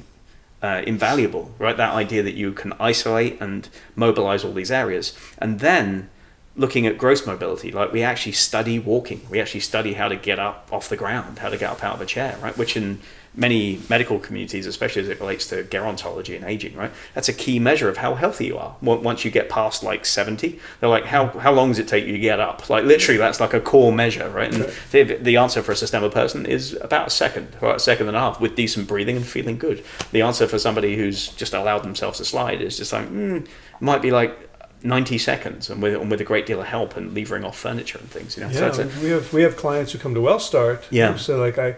[0.62, 1.76] uh, invaluable, right?
[1.76, 6.10] That idea that you can isolate and mobilize all these areas, and then
[6.58, 10.40] looking at gross mobility, like we actually study walking, we actually study how to get
[10.40, 12.58] up off the ground, how to get up out of a chair, right?
[12.58, 13.00] Which in
[13.38, 16.92] many medical communities, especially as it relates to gerontology and aging, right?
[17.14, 18.76] That's a key measure of how healthy you are.
[18.82, 22.14] Once you get past like 70, they're like, how, how long does it take you
[22.14, 22.70] to get up?
[22.70, 24.54] Like literally, that's like a core measure, right?
[24.54, 28.08] And the, the answer for a systemic person is about a second, or a second
[28.08, 29.84] and a half with decent breathing and feeling good.
[30.12, 33.46] The answer for somebody who's just allowed themselves to slide is just like, mm,
[33.82, 34.45] might be like
[34.86, 37.98] 90 seconds and with, and with a great deal of help and levering off furniture
[37.98, 38.50] and things, you know?
[38.50, 40.84] Yeah, so we have we have clients who come to WellStart.
[40.92, 41.12] Yeah.
[41.12, 41.76] who say like I,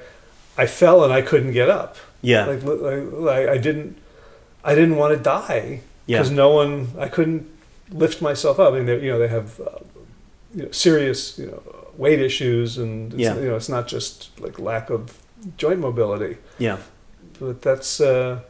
[0.57, 1.95] I fell and I couldn't get up.
[2.21, 2.45] yeah.
[2.45, 3.97] Like, like, I didn't,
[4.63, 6.17] I didn't want to die yeah.
[6.17, 7.47] because no one, I couldn't
[7.91, 8.73] lift myself up.
[8.73, 9.79] I mean, they you know they have, uh,
[10.55, 11.61] you know, serious you know
[11.97, 13.35] weight issues and it's, Yeah.
[13.35, 15.17] you know it's not just like lack of
[15.57, 16.77] joint mobility, Yeah.
[17.39, 18.01] but that's.
[18.01, 18.41] Uh,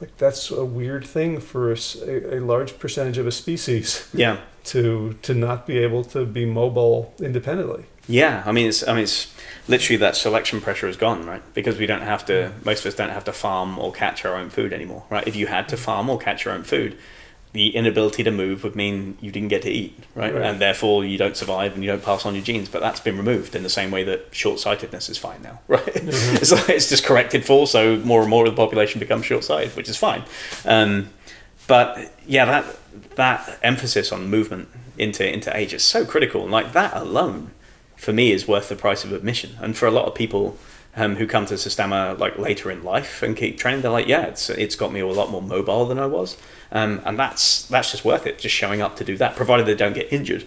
[0.00, 1.78] like that's a weird thing for a,
[2.36, 4.38] a, large percentage of a species Yeah.
[4.64, 7.84] to to not be able to be mobile independently.
[8.08, 9.34] Yeah, I mean, it's I mean, it's
[9.68, 11.42] literally that selection pressure is gone, right?
[11.54, 12.32] Because we don't have to.
[12.32, 12.64] Mm.
[12.64, 15.26] Most of us don't have to farm or catch our own food anymore, right?
[15.26, 15.80] If you had to mm.
[15.80, 16.96] farm or catch your own food,
[17.56, 20.32] the inability to move would mean you didn't get to eat, right?
[20.32, 20.42] Right.
[20.42, 22.68] And therefore you don't survive and you don't pass on your genes.
[22.68, 25.82] But that's been removed in the same way that short sightedness is fine now, right?
[25.94, 29.44] it's, like, it's just corrected for, so more and more of the population becomes short
[29.44, 30.22] sighted, which is fine.
[30.64, 31.10] Um,
[31.66, 32.78] but yeah, that
[33.16, 37.50] that emphasis on movement into into age is so critical, and like that alone,
[37.96, 39.56] for me, is worth the price of admission.
[39.60, 40.58] And for a lot of people
[40.96, 44.22] um, who come to Systema like later in life and keep training, they're like, yeah,
[44.22, 46.36] it's it's got me a lot more mobile than I was,
[46.72, 48.38] um, and that's that's just worth it.
[48.38, 50.44] Just showing up to do that, provided they don't get injured,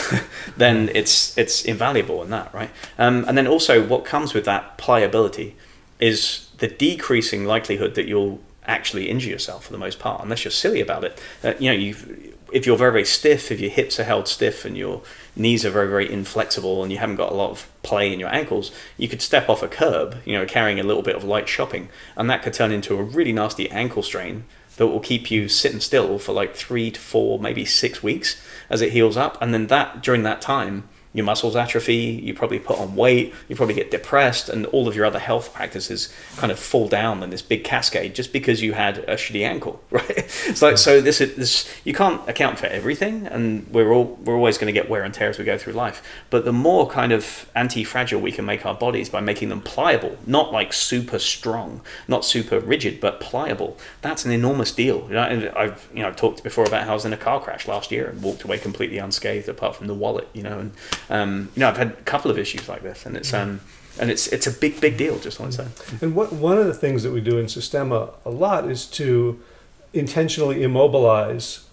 [0.56, 2.70] then it's it's invaluable in that, right?
[2.96, 5.56] Um, and then also, what comes with that pliability
[5.98, 10.52] is the decreasing likelihood that you'll actually injure yourself for the most part, unless you're
[10.52, 11.20] silly about it.
[11.42, 14.64] Uh, you know, you if you're very very stiff, if your hips are held stiff
[14.64, 15.02] and your
[15.38, 18.34] knees are very very inflexible and you haven't got a lot of play in your
[18.34, 21.48] ankles, you could step off a curb, you know, carrying a little bit of light
[21.48, 24.44] shopping, and that could turn into a really nasty ankle strain
[24.76, 28.80] that will keep you sitting still for like three to four, maybe six weeks as
[28.80, 32.78] it heals up, and then that during that time your muscles atrophy, you probably put
[32.78, 36.58] on weight, you probably get depressed, and all of your other health practices kind of
[36.58, 40.08] fall down in this big cascade just because you had a shitty ankle, right?
[40.46, 44.36] It's like so this is this you can't account for everything, and we're all we're
[44.36, 46.02] always going to get wear and tear as we go through life.
[46.30, 50.16] But the more kind of anti-fragile we can make our bodies by making them pliable,
[50.26, 55.06] not like super strong, not super rigid, but pliable, that's an enormous deal.
[55.08, 57.18] You know, and I've you know I've talked before about how I was in a
[57.18, 60.58] car crash last year and walked away completely unscathed apart from the wallet, you know,
[60.58, 60.72] and
[61.10, 63.60] um, you know, I've had a couple of issues like this, and it's um,
[64.00, 65.18] and it's it's a big big deal.
[65.18, 65.96] Just want to say.
[66.02, 69.40] And what, one of the things that we do in Systema a lot is to
[69.92, 71.64] intentionally immobilize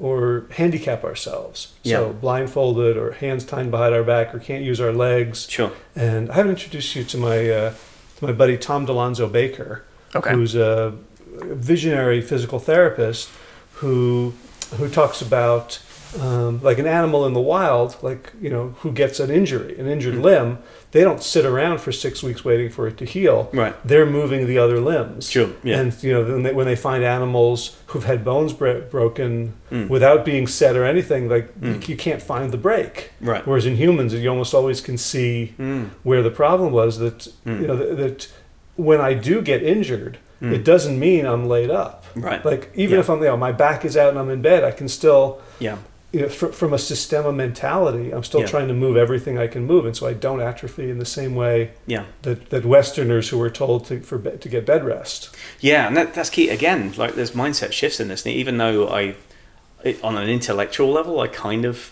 [0.00, 1.72] or handicap ourselves.
[1.82, 1.96] Yeah.
[1.96, 5.48] So blindfolded or hands tied behind our back or can't use our legs.
[5.50, 5.72] Sure.
[5.96, 7.74] And I haven't introduced you to my uh,
[8.18, 9.82] to my buddy Tom Delonzo Baker,
[10.14, 10.30] Okay.
[10.30, 10.94] who's a
[11.26, 13.28] visionary physical therapist
[13.74, 14.34] who
[14.76, 15.80] who talks about
[16.20, 19.86] um, like an animal in the wild, like you know, who gets an injury, an
[19.88, 20.22] injured Mhm.
[20.22, 20.58] limb.
[20.92, 23.50] They don't sit around for six weeks waiting for it to heal.
[23.52, 23.74] Right.
[23.84, 25.28] They're moving the other limbs.
[25.28, 25.48] Sure.
[25.64, 25.78] Yeah.
[25.80, 29.88] And you know, when they, when they find animals who've had bones bro- broken Mm.
[29.88, 31.82] without being set or anything, like Mm.
[31.88, 33.10] you, you can't find the break.
[33.20, 33.44] right.
[33.46, 35.86] Whereas in humans, you almost always can see Mm.
[36.04, 36.98] where the problem was.
[36.98, 37.60] That Mm.
[37.60, 38.28] you know that, that
[38.76, 40.52] when I do get injured, Mm.
[40.52, 42.04] it doesn't mean I'm laid up.
[42.14, 42.44] Right.
[42.44, 43.00] Like even Yeah.
[43.00, 45.40] if I'm, you know, my back is out and I'm in bed, I can still,
[45.58, 45.76] Yeah.
[46.14, 48.46] You know, fr- from a systema mentality, I'm still Yeah.
[48.46, 51.34] trying to move everything I can move, and so I don't atrophy in the same
[51.34, 52.04] way Yeah.
[52.22, 55.30] that, that Westerners who were told to for be- to get bed rest.
[55.60, 56.48] Yeah, and that, that's key.
[56.50, 58.24] Again, like there's mindset shifts in this.
[58.24, 59.16] And even though I,
[60.02, 61.90] on an intellectual level, I kind of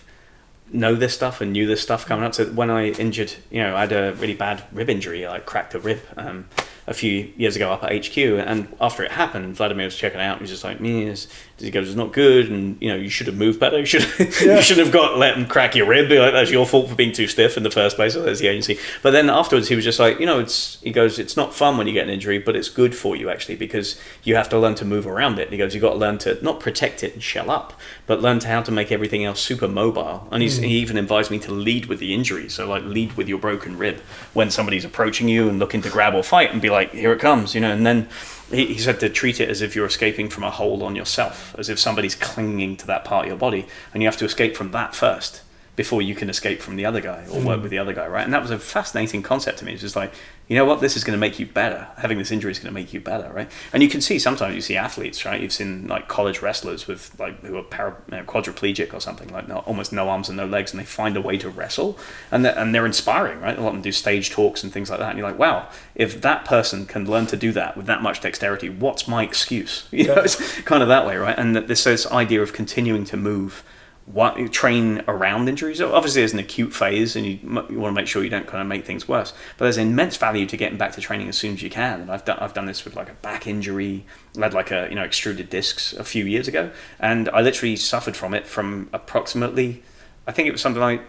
[0.72, 2.34] know this stuff and knew this stuff coming up.
[2.34, 5.26] So when I injured, you know, I had a really bad rib injury.
[5.26, 6.46] I cracked a rib um,
[6.86, 10.38] a few years ago up at HQ, and after it happened, Vladimir was checking out.
[10.38, 11.26] He was just like, "Me, it's,
[11.58, 13.78] he goes, it's not good, and you know, you should have moved better.
[13.78, 14.06] You should,
[14.42, 14.56] Yeah.
[14.56, 16.08] you shouldn't have got let him crack your rib.
[16.08, 18.14] Be Like that's your fault for being too stiff in the first place.
[18.14, 18.78] So there's the agency.
[19.02, 21.76] But then afterwards, he was just like, you know, it's he goes, it's not fun
[21.76, 24.58] when you get an injury, but it's good for you actually because you have to
[24.58, 25.50] learn to move around it.
[25.50, 28.38] He goes, you've got to learn to not protect it and shell up, but learn
[28.40, 30.26] to how to make everything else super mobile.
[30.30, 30.64] And he's, hmm.
[30.64, 33.78] he even advised me to lead with the injury, so like lead with your broken
[33.78, 34.00] rib
[34.32, 37.20] when somebody's approaching you and looking to grab or fight, and be like, here it
[37.20, 37.72] comes, you know.
[37.72, 38.08] And then
[38.52, 41.54] he, he said to treat it as if you're escaping from a hold on yourself,
[41.58, 44.56] as if somebody's clinging to that part of your body, and you have to escape
[44.56, 45.42] from that first
[45.74, 47.62] before you can escape from the other guy or work hmm.
[47.62, 48.24] with the other guy, right?
[48.24, 49.72] And that was a fascinating concept to me.
[49.72, 50.12] It's just like,
[50.52, 51.88] you know what, this is going to make you better.
[51.96, 53.50] Having this injury is going to make you better, right?
[53.72, 55.40] And you can see sometimes you see athletes, right?
[55.40, 59.28] You've seen like college wrestlers with like who are para, you know, quadriplegic or something,
[59.28, 61.98] like no, almost no arms and no legs, and they find a way to wrestle,
[62.30, 63.56] and they're, and they're inspiring, right?
[63.56, 65.70] A lot of them do stage talks and things like that, and you're like, wow,
[65.94, 69.88] if that person can learn to do that with that much dexterity, what's my excuse?
[70.02, 71.38] You know, it's kind of that way, right?
[71.38, 73.62] And that this this idea of continuing to move
[74.06, 75.80] what train around injuries.
[75.80, 77.38] Obviously, there's an acute phase, and you,
[77.70, 79.32] you want to make sure you don't kind of make things worse.
[79.56, 82.02] But there's immense value to getting back to training as soon as you can.
[82.02, 84.04] And I've done I've done this with like a back injury.
[84.36, 87.76] I had like a you know extruded discs a few years ago, and I literally
[87.76, 89.82] suffered from it from approximately,
[90.26, 91.02] I think it was something like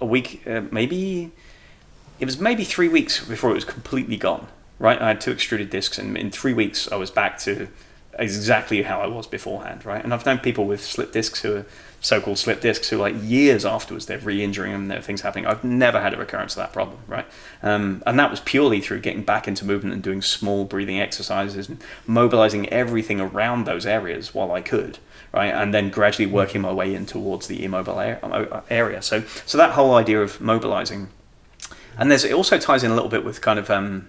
[0.00, 1.32] a week, uh, maybe.
[2.18, 4.46] It was maybe three weeks before it was completely gone.
[4.78, 7.68] Right, I had two extruded discs, and in three weeks I was back to
[8.18, 10.02] exactly how I was beforehand, right?
[10.02, 11.66] And I've known people with slip discs who are
[12.00, 15.46] so-called slip discs who, like years afterwards, they're re-injuring them, there are things happening.
[15.46, 17.26] I've never had a recurrence of that problem, right?
[17.62, 21.68] Um, and that was purely through getting back into movement and doing small breathing exercises
[21.68, 24.98] and mobilizing everything around those areas while I could,
[25.32, 25.52] right?
[25.52, 29.02] And then gradually working my way in towards the immobile a- area.
[29.02, 31.08] So, so that whole idea of mobilizing,
[31.98, 33.70] and there's it also ties in a little bit with kind of.
[33.70, 34.08] Um,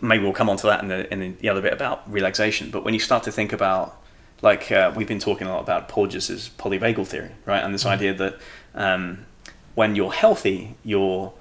[0.00, 2.70] maybe we'll come on to that in the, in the other bit about relaxation.
[2.70, 4.00] But when you start to think about
[4.42, 7.62] like uh, we've been talking a lot about Porges's polyvagal theory, right?
[7.64, 7.90] And this Mm.
[7.90, 8.34] idea that
[8.74, 9.26] um,
[9.74, 11.32] when you're healthy, you're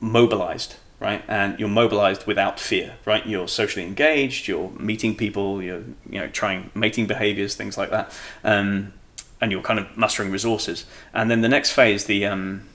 [0.00, 1.22] mobilized, right?
[1.28, 3.26] And you're mobilized without fear, right?
[3.26, 8.12] You're socially engaged, you're meeting people, you're you know trying mating behaviors, things like that,
[8.42, 8.92] um,
[9.40, 10.86] and you're kind of mustering resources.
[11.12, 12.68] And then the next phase, the um,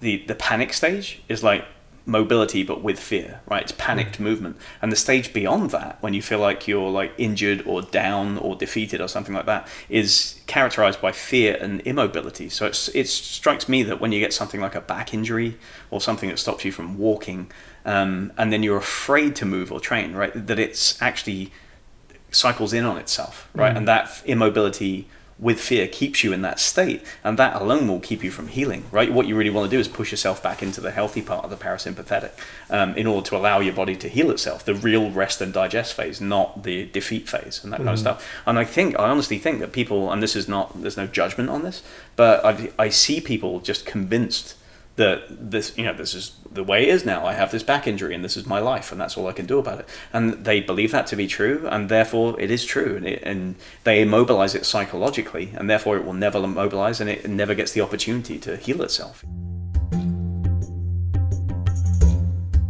[0.00, 1.64] the the panic stage, is like
[2.08, 3.62] mobility but with fear, right?
[3.62, 4.56] It's panicked movement.
[4.80, 8.56] And the stage beyond that, when you feel like you're like injured or down or
[8.56, 12.48] defeated or something like that, is characterized by fear and immobility.
[12.48, 15.58] So it's it strikes me that when you get something like a back injury
[15.90, 17.52] or something that stops you from walking,
[17.84, 20.32] um, and then you're afraid to move or train, right?
[20.34, 21.52] That it's actually
[22.30, 23.76] cycles in on itself, right?
[23.76, 28.24] And that immobility with fear keeps you in that state, and that alone will keep
[28.24, 29.12] you from healing, right?
[29.12, 31.50] What you really want to do is push yourself back into the healthy part of
[31.50, 32.32] the parasympathetic
[32.70, 35.94] um, in order to allow your body to heal itself, the real rest and digest
[35.94, 38.28] phase, not the defeat phase and that kind of stuff.
[38.46, 41.50] And I think, I honestly think that people, and this is not, there's no judgment
[41.50, 41.82] on this,
[42.16, 44.56] but I, I see people just convinced
[44.98, 47.24] that this you know this is the way it is now.
[47.24, 49.46] I have this back injury and this is my life and that's all i can
[49.46, 49.88] do about it.
[50.12, 53.56] And they believe that to be true and therefore it is true and, it, and
[53.84, 57.80] they immobilize it psychologically and therefore it will never immobilize and it never gets the
[57.80, 59.24] opportunity to heal itself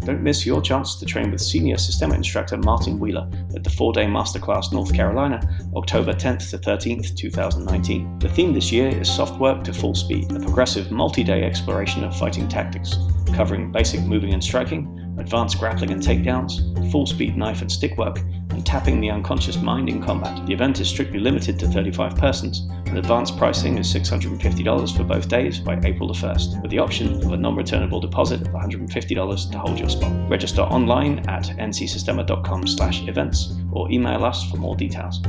[0.08, 3.92] Don't miss your chance to train with senior Systema instructor Martin Wheeler at the four
[3.92, 5.38] day masterclass North Carolina,
[5.76, 8.18] October 10th to 13th, 2019.
[8.18, 12.04] The theme this year is Soft Work to Full Speed, a progressive multi day exploration
[12.04, 12.96] of fighting tactics,
[13.34, 18.18] covering basic moving and striking, advanced grappling and takedowns, full speed knife and stick work,
[18.50, 20.46] and tapping the unconscious mind in combat.
[20.46, 25.28] The event is strictly limited to 35 persons, and advanced pricing is $650 for both
[25.28, 29.50] days by April the 1st, with the option of a non returnable deposit of $150
[29.52, 30.31] to hold your spot.
[30.31, 35.20] Register online at ncsystema.com slash events or email us for more details.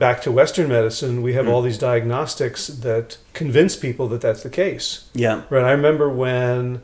[0.00, 1.52] Back to Western medicine, we have Hmm.
[1.52, 5.04] all these diagnostics that convince people that that's the case.
[5.14, 5.42] Yeah.
[5.50, 5.62] Right.
[5.62, 6.80] I remember when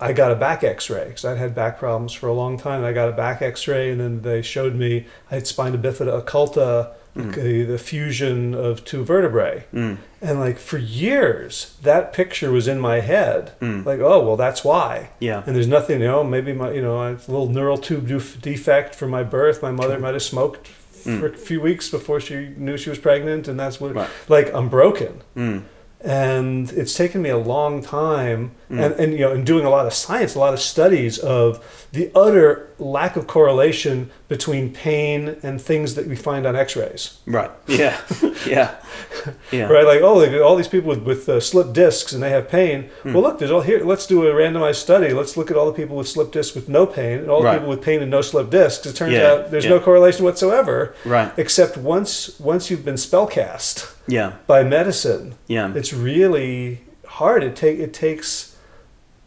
[0.00, 2.82] I got a back X-ray because I'd had back problems for a long time.
[2.82, 6.88] I got a back X-ray, and then they showed me I had spina bifida occulta,
[7.14, 9.98] the, the fusion of two vertebrae, Mm.
[10.22, 13.50] and like for years that picture was in my head.
[13.60, 13.84] Mm.
[13.84, 15.10] Like, oh well, that's why.
[15.18, 15.42] Yeah.
[15.44, 18.08] And there's nothing, you know, maybe my, you know, I have a little neural tube
[18.08, 19.60] def- defect from my birth.
[19.60, 20.68] My mother might have smoked
[21.02, 24.08] for a few weeks before she knew she was pregnant, and that's what, Right.
[24.28, 25.62] like, I'm broken Mm.
[26.00, 28.84] and it's taken me a long time Mm.
[28.84, 31.58] and, and you know in doing a lot of science a lot of studies of
[31.90, 37.50] the utter lack of correlation between pain and things that we find on x-rays Right.
[37.66, 38.00] Yeah.
[38.46, 38.76] yeah.
[39.50, 39.64] Yeah.
[39.66, 42.88] right like oh all these people with, with uh, slip discs and they have pain
[43.02, 43.12] Hmm.
[43.12, 45.72] well look there's all here let's do a randomized study let's look at all the
[45.82, 48.22] people with slip discs with no pain and all the people with pain and no
[48.22, 49.70] slip discs it turns Yeah, out there's yeah.
[49.76, 51.32] no correlation whatsoever Right.
[51.36, 54.34] except once once you've been spellcast Yeah.
[54.46, 55.72] by medicine Yeah.
[55.74, 56.82] it's really
[57.18, 57.42] hard.
[57.42, 58.49] It take it takes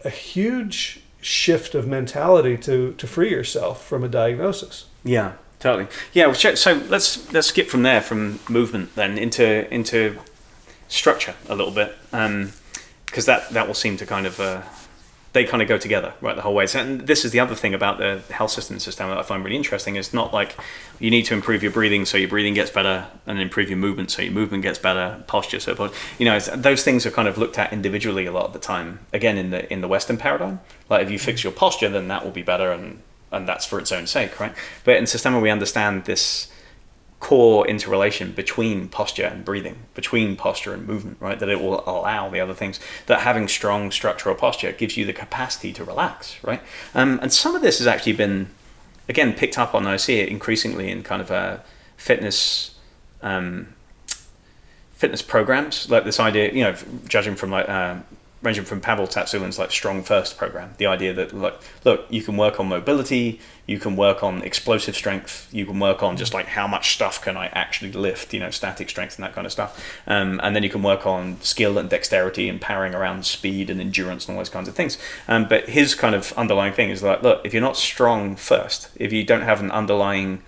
[0.04, 4.86] a huge shift of mentality to to free yourself from a diagnosis.
[5.04, 5.88] Yeah, totally.
[6.14, 6.56] Yeah, so-
[6.90, 10.18] let's let's skip from there from movement then into into
[10.88, 11.96] structure a little bit,
[13.06, 14.62] because that that will seem to kind of uh,
[15.34, 16.68] they kind of go together right the whole way.
[16.68, 19.44] So, and this is the other thing about the health system system that I find
[19.44, 19.96] really interesting.
[19.96, 20.56] It's not like
[21.00, 24.12] you need to improve your breathing so your breathing gets better, and improve your movement
[24.12, 27.58] so your movement gets better, posture so you know those things are kind of looked
[27.58, 29.00] at individually a lot of the time.
[29.12, 32.24] Again, in the in the Western paradigm, like if you fix your posture, then that
[32.24, 34.54] will be better and and that's for its own sake, right?
[34.84, 36.53] But in Systema, we understand this
[37.24, 41.40] core interrelation between posture and breathing, between posture and movement, right?
[41.40, 42.82] That it will allow the other things.
[43.06, 46.62] That having strong structural posture gives you the capacity to relax, right?
[46.94, 48.50] Um, and some of this has actually been,
[49.08, 49.88] again, picked up on.
[49.88, 51.58] I see it increasingly in kind of uh,
[51.96, 52.76] fitness.
[53.22, 53.74] Um,
[54.96, 56.74] fitness programs like this idea you know
[57.10, 57.96] judging from like uh,
[58.44, 62.38] ranging from Pavel Tsatsouline's like strong first program the idea that like look you can
[62.38, 66.48] work on mobility you can work on explosive strength you can work on just like
[66.48, 69.52] how much stuff can I actually lift you know static strength and that kind of
[69.52, 69.82] stuff.
[70.06, 73.80] Um, and then you can work on skill and dexterity and powering around speed and
[73.80, 74.98] endurance and all those kinds of things.
[75.28, 78.90] Um, but his kind of underlying thing is like look if you're not strong first
[78.98, 80.44] if you don't have an underlying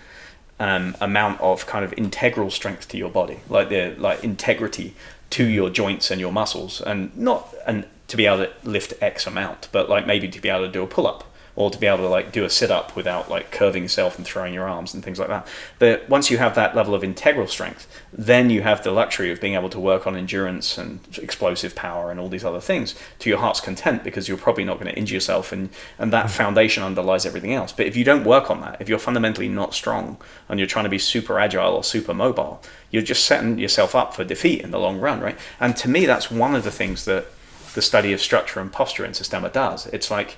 [0.59, 4.95] um, amount of kind of integral strength to your body, like the like integrity
[5.31, 9.25] to your joints and your muscles, and not and to be able to lift X
[9.25, 11.23] amount, but like maybe to be able to do a pull up
[11.55, 14.25] or to be able to like do a sit up without like curving yourself and
[14.25, 15.47] throwing your arms and things like that.
[15.79, 19.39] But once you have that level of integral strength, then you have the luxury of
[19.39, 23.29] being able to work on endurance and explosive power and all these other things to
[23.29, 26.35] your heart's content because you're probably not going to injure yourself and, and that mm-hmm.
[26.35, 27.71] foundation underlies everything else.
[27.71, 30.17] But if you don't work on that, if you're fundamentally not strong
[30.49, 34.13] and you're trying to be super agile or super mobile, you're just setting yourself up
[34.13, 35.37] for defeat in the long run, right?
[35.59, 37.27] And to me, that's one of the things that
[37.75, 39.85] the study of structure and posture in Systema does.
[39.87, 40.37] It's like,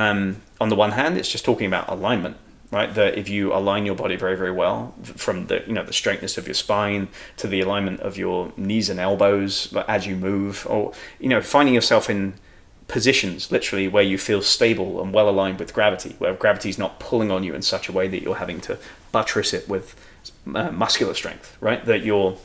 [0.00, 2.36] um, on the one hand, it's just talking about alignment,
[2.70, 2.92] right?
[2.94, 6.38] That if you align your body very, very well, from the you know the straightness
[6.38, 10.92] of your spine to the alignment of your knees and elbows as you move, or
[11.18, 12.34] you know finding yourself in
[12.88, 16.98] positions literally where you feel stable and well aligned with gravity, where gravity is not
[16.98, 18.78] pulling on you in such a way that you're having to
[19.12, 19.94] buttress it with
[20.54, 21.84] uh, muscular strength, right?
[21.84, 22.36] That you're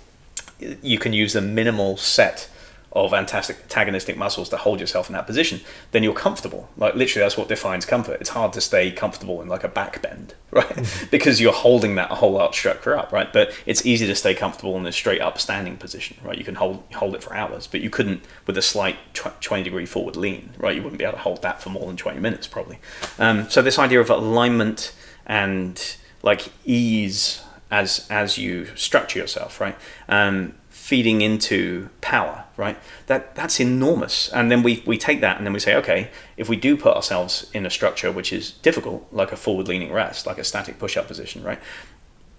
[0.60, 2.50] you can use a minimal set
[2.96, 5.60] of antagonistic muscles to hold yourself in that position,
[5.92, 6.70] then you're comfortable.
[6.78, 8.22] Like literally, that's what defines comfort.
[8.22, 10.66] It's hard to stay comfortable in like a back bend, right?
[10.66, 11.08] Mm-hmm.
[11.12, 13.32] because you're holding that whole arch structure up, right?
[13.32, 16.38] But it's easy to stay comfortable in a straight up standing position, right?
[16.38, 19.64] You can hold hold it for hours, but you couldn't with a slight tw- 20
[19.64, 20.76] degree forward lean, right?
[20.76, 22.80] You wouldn't be able to hold that for more than 20 minutes probably.
[23.20, 29.76] Um, so this idea of alignment and like ease as as you structure yourself, right?
[30.08, 32.78] Um, feeding into power, right?
[33.08, 34.30] That that's enormous.
[34.30, 36.96] And then we we take that and then we say, okay, if we do put
[36.96, 40.80] ourselves in a structure which is difficult, like a forward leaning rest, like a static
[40.80, 41.60] push up position, right?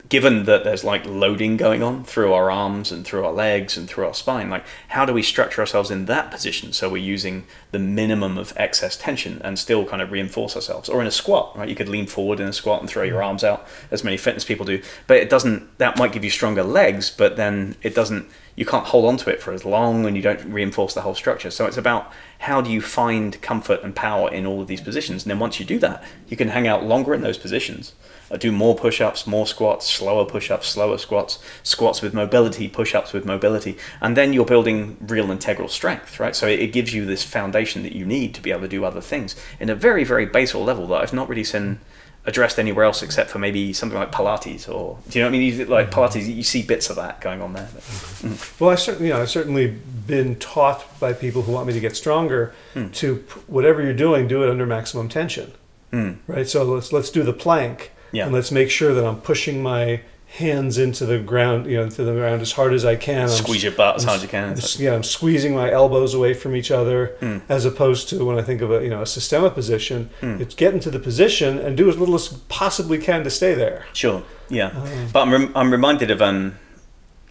[0.09, 3.88] Given that there's like loading going on through our arms and through our legs and
[3.88, 7.44] through our spine, like how do we structure ourselves in that position so we're using
[7.72, 10.88] the minimum of excess tension and still kind of reinforce ourselves?
[10.88, 11.68] Or in a squat, right?
[11.68, 14.44] You could lean forward in a squat and throw your arms out, as many fitness
[14.44, 15.78] people do, but it doesn't.
[15.78, 18.28] That might give you stronger legs, but then it doesn't.
[18.54, 21.14] You can't hold on to it for as long, and you don't reinforce the whole
[21.14, 21.50] structure.
[21.50, 22.12] So it's about
[22.47, 25.61] how do you find comfort and power in all of these positions, and then once
[25.61, 27.92] you do that, you can hang out longer in those positions
[28.30, 32.68] I do more push ups, more squats, slower push ups, slower squats, squats with mobility,
[32.68, 33.76] push ups with mobility.
[34.01, 36.34] And then you're building real integral strength, right?
[36.34, 39.01] So it gives you this foundation that you need to be able to do other
[39.01, 41.80] things in a very, very basal level that I've not really seen
[42.27, 45.39] addressed anywhere else except for maybe something like Pilates or do you know what I
[45.39, 45.59] mean?
[45.59, 47.66] You, like Pilates, you see bits of that going on there.
[47.66, 48.61] Mm.
[48.61, 49.68] Well, I certainly, you know, I've certainly
[50.07, 52.93] been taught by people who want me to get stronger mm.
[52.95, 55.53] to whatever you're doing, do it under maximum tension,
[55.93, 56.16] mm.
[56.27, 56.49] right?
[56.49, 58.24] So let's let's do the plank yeah.
[58.24, 60.01] And let's make sure that I'm pushing my
[60.37, 63.28] hands into the ground, you know, into the ground as hard as I can.
[63.28, 64.51] Squeeze I'm, your butt as hard as you can.
[64.51, 67.41] I'm, yeah, I'm squeezing my elbows away from each other, mm.
[67.49, 70.39] as opposed to when I think of a you know a Systema position, mm.
[70.39, 73.87] it's get into the position and do as little as possibly can to stay there.
[73.95, 74.22] Sure.
[74.49, 76.59] Yeah, uh, but I'm rem- I'm reminded of um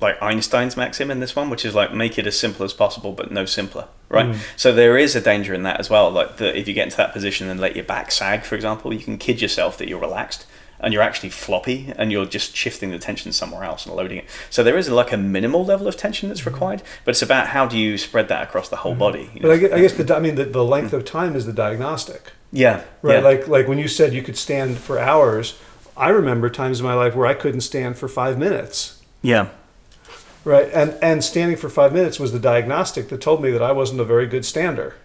[0.02, 3.12] like Einstein's maxim in this one, which is like make it as simple as possible,
[3.12, 4.26] but no simpler, right?
[4.26, 4.40] Mm.
[4.58, 6.10] So there is a danger in that as well.
[6.10, 8.94] Like that if you get into that position and let your back sag, for example,
[8.94, 10.48] you can kid yourself that you're relaxed
[10.80, 14.26] and you're actually floppy and you're just shifting the tension somewhere else and loading it.
[14.50, 17.66] So there is like a minimal level of tension that's required, but it's about how
[17.66, 19.00] do you spread that across the whole mm-hmm.
[19.00, 19.30] body.
[19.34, 19.50] You know?
[19.50, 22.34] But I guess, the I mean the, the length of time is the diagnostic.
[22.52, 22.84] Yeah.
[23.02, 23.16] Right.
[23.16, 23.20] Yeah.
[23.22, 25.58] Like like when you said you could stand for hours,
[25.98, 29.02] I remember times in my life where I couldn't stand for five minutes.
[29.22, 29.50] Yeah.
[30.44, 30.70] Right.
[30.74, 34.02] And and standing for five minutes was the diagnostic that told me that I wasn't
[34.02, 34.96] a very good stander.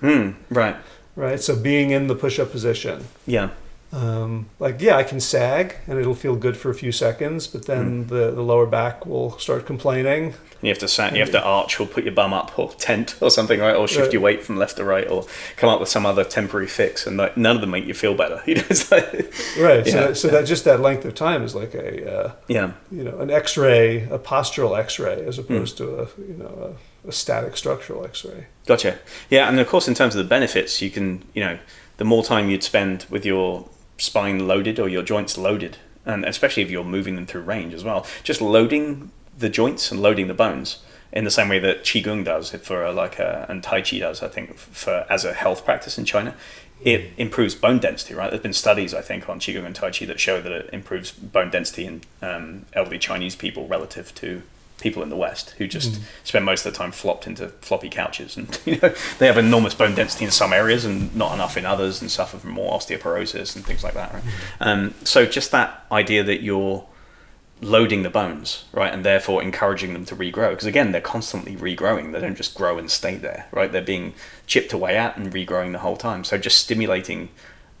[0.00, 0.32] Hmm.
[0.50, 0.76] right.
[1.14, 1.40] Right.
[1.40, 3.06] So being in the push up position.
[3.26, 3.50] Yeah
[3.96, 7.64] um, like yeah, I can sag and it'll feel good for a few seconds, but
[7.64, 8.08] then mm.
[8.08, 10.34] the, the lower back will start complaining.
[10.60, 13.16] You have to sat, you have to arch or put your bum up or tent
[13.22, 13.74] or something, right?
[13.74, 14.12] Or shift right.
[14.12, 15.24] your weight from left to right, or
[15.56, 18.14] come up with some other temporary fix, and like, none of them make you feel
[18.14, 18.42] better.
[18.46, 19.12] You know, like,
[19.58, 19.84] right.
[19.86, 20.34] Yeah, so, that, so yeah.
[20.34, 24.04] that just that length of time is like a uh, yeah, you know, an X-ray,
[24.04, 25.78] a postural X-ray, as opposed mm.
[25.78, 28.46] to a you know a, a static structural X-ray.
[28.66, 28.98] Gotcha.
[29.30, 31.58] Yeah, and of course, in terms of the benefits, you can you know
[31.96, 33.68] the more time you'd spend with your
[33.98, 37.84] spine loaded or your joints loaded, and especially if you're moving them through range as
[37.84, 38.06] well.
[38.22, 40.82] Just loading the joints and loading the bones
[41.12, 44.22] in the same way that qigong does for a, like a, and tai chi does,
[44.22, 46.34] I think, for as a health practice in China.
[46.82, 48.30] It improves bone density, right?
[48.30, 51.10] There's been studies, I think, on qigong and tai chi that show that it improves
[51.10, 54.42] bone density in um, elderly Chinese people relative to
[54.78, 56.02] people in the West who just mm.
[56.24, 59.74] spend most of the time flopped into floppy couches, and you know they have enormous
[59.74, 63.56] bone density in some areas and not enough in others, and suffer from more osteoporosis
[63.56, 64.12] and things like that.
[64.12, 64.22] Right?
[64.22, 64.30] Mm.
[64.60, 66.86] Um, so just that idea that you're
[67.62, 72.12] loading the bones, right, and therefore encouraging them to regrow, because again they're constantly regrowing.
[72.12, 73.70] They don't just grow and stay there, right?
[73.70, 74.14] They're being
[74.46, 76.24] chipped away at and regrowing the whole time.
[76.24, 77.30] So just stimulating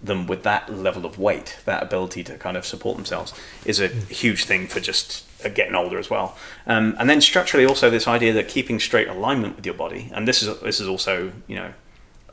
[0.02, 3.32] them with that level of weight, that ability to kind of support themselves,
[3.64, 4.08] is a mm.
[4.08, 6.36] huge thing for just getting older as well.
[6.66, 10.26] Um, and then structurally, also this idea that keeping straight alignment with your body, and
[10.26, 11.72] this is this is also you know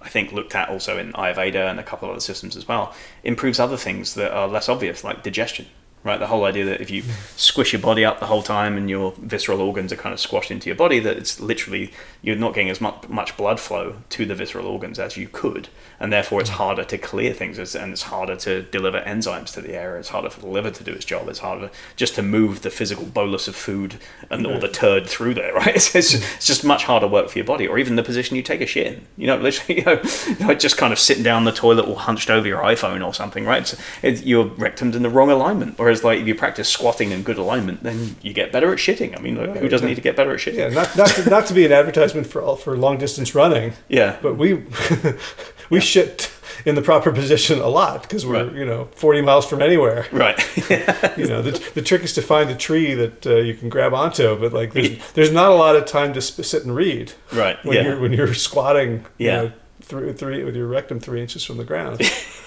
[0.01, 2.93] I think looked at also in Ayurveda and a couple of other systems as well,
[3.23, 5.67] improves other things that are less obvious, like digestion
[6.03, 6.19] right?
[6.19, 7.03] The whole idea that if you
[7.35, 10.51] squish your body up the whole time and your visceral organs are kind of squashed
[10.51, 11.91] into your body, that it's literally
[12.21, 15.69] you're not getting as much, much blood flow to the visceral organs as you could,
[15.99, 16.53] and therefore it's mm.
[16.53, 19.99] harder to clear things and it's harder to deliver enzymes to the area.
[19.99, 21.29] It's harder for the liver to do its job.
[21.29, 23.99] It's harder just to move the physical bolus of food
[24.29, 24.73] and all the mm.
[24.73, 25.75] turd through there, right?
[25.75, 28.35] It's, it's, just, it's just much harder work for your body, or even the position
[28.35, 29.07] you take a shit in.
[29.15, 30.01] You know, literally, you know,
[30.45, 33.45] like just kind of sitting down the toilet or hunched over your iPhone or something,
[33.45, 33.61] right?
[33.61, 37.13] It's, it, your rectum's in the wrong alignment, or Whereas, like, if you practice squatting
[37.13, 39.15] and good alignment, then you get better at shitting.
[39.15, 40.57] I mean, like, who doesn't need to get better at shitting?
[40.57, 43.73] Yeah, not not to, not to be an advertisement for for long distance running.
[43.87, 44.53] Yeah, but we
[45.69, 45.79] we yeah.
[45.79, 46.31] shit
[46.65, 48.55] in the proper position a lot because we're right.
[48.55, 50.37] you know 40 miles from anywhere right
[51.17, 53.93] you know the, the trick is to find a tree that uh, you can grab
[53.93, 57.11] onto but like there's, there's not a lot of time to sp- sit and read
[57.33, 57.83] right when yeah.
[57.83, 61.57] you're when you're squatting yeah you know, three, three with your rectum three inches from
[61.57, 61.99] the ground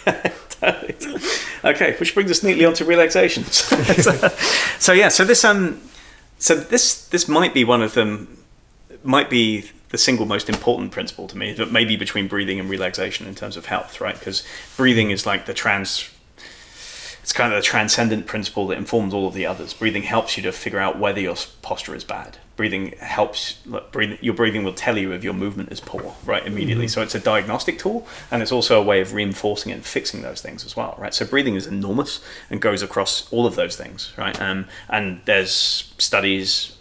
[1.65, 3.45] okay, which brings us neatly onto relaxation.
[3.45, 4.13] so,
[4.79, 5.81] so, yeah, so this um,
[6.39, 8.39] so this this might be one of them,
[9.03, 13.27] might be the single most important principle to me, but maybe between breathing and relaxation
[13.27, 14.19] in terms of health, right?
[14.19, 14.47] Because
[14.77, 16.11] breathing is like the trans
[17.27, 19.75] it's kind of the transcendent principle that informs all of the others.
[19.75, 22.39] Breathing helps you to figure out whether your posture is bad.
[22.57, 23.55] Breathing helps.
[23.93, 26.47] Breathing, your breathing will tell you if your movement is poor, right?
[26.47, 26.87] Immediately.
[26.87, 26.91] Mm-hmm.
[26.91, 30.41] So it's a diagnostic tool, and it's also a way of reinforcing and fixing those
[30.41, 31.13] things as well, right?
[31.13, 34.41] So breathing is enormous and goes across all of those things, right?
[34.41, 35.53] Um, and there's
[35.99, 36.77] studies,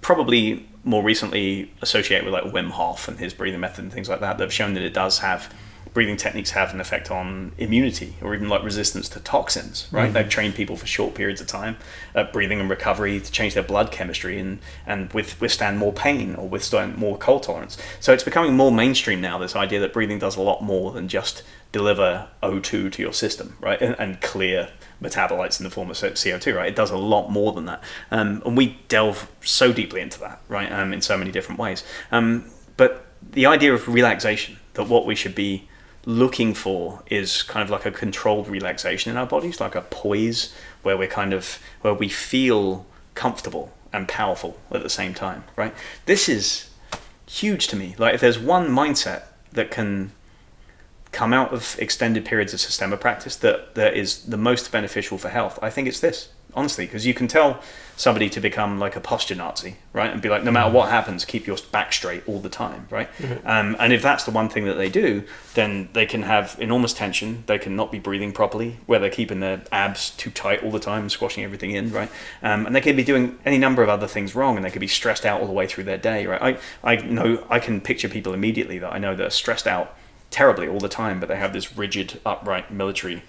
[0.00, 4.20] probably more recently associated with like Wim Hof and his breathing method and things like
[4.20, 5.52] that, that have shown that it does have
[5.98, 10.04] breathing techniques have an effect on immunity or even like resistance to toxins, right?
[10.04, 10.12] Mm-hmm.
[10.12, 11.76] They've trained people for short periods of time
[12.14, 16.36] at breathing and recovery to change their blood chemistry and, and with, withstand more pain
[16.36, 17.76] or withstand more cold tolerance.
[17.98, 21.08] So it's becoming more mainstream now, this idea that breathing does a lot more than
[21.08, 21.42] just
[21.72, 23.82] deliver O2 to your system, right?
[23.82, 24.70] And, and clear
[25.02, 26.68] metabolites in the form of CO2, right?
[26.68, 27.82] It does a lot more than that.
[28.12, 30.70] Um, and we delve so deeply into that, right?
[30.70, 31.82] Um, in so many different ways.
[32.12, 35.67] Um, but the idea of relaxation, that what we should be
[36.08, 40.54] looking for is kind of like a controlled relaxation in our bodies, like a poise
[40.82, 45.74] where we're kind of where we feel comfortable and powerful at the same time, right?
[46.06, 46.70] This is
[47.26, 47.94] huge to me.
[47.98, 50.12] Like if there's one mindset that can
[51.12, 55.28] come out of extended periods of Systema practice that that is the most beneficial for
[55.28, 57.60] health, I think it's this honestly, because you can tell
[57.96, 60.10] somebody to become like a posture Nazi, right?
[60.10, 63.08] And be like, no matter what happens, keep your back straight all the time, right?
[63.18, 63.46] Mm-hmm.
[63.46, 65.24] Um, and if that's the one thing that they do,
[65.54, 67.42] then they can have enormous tension.
[67.46, 70.78] They can not be breathing properly, where they're keeping their abs too tight all the
[70.78, 72.08] time, squashing everything in, right?
[72.40, 74.80] Um, and they can be doing any number of other things wrong, and they could
[74.80, 76.60] be stressed out all the way through their day, right?
[76.84, 79.96] I, I know I can picture people immediately that I know that are stressed out
[80.30, 83.24] terribly all the time, but they have this rigid, upright military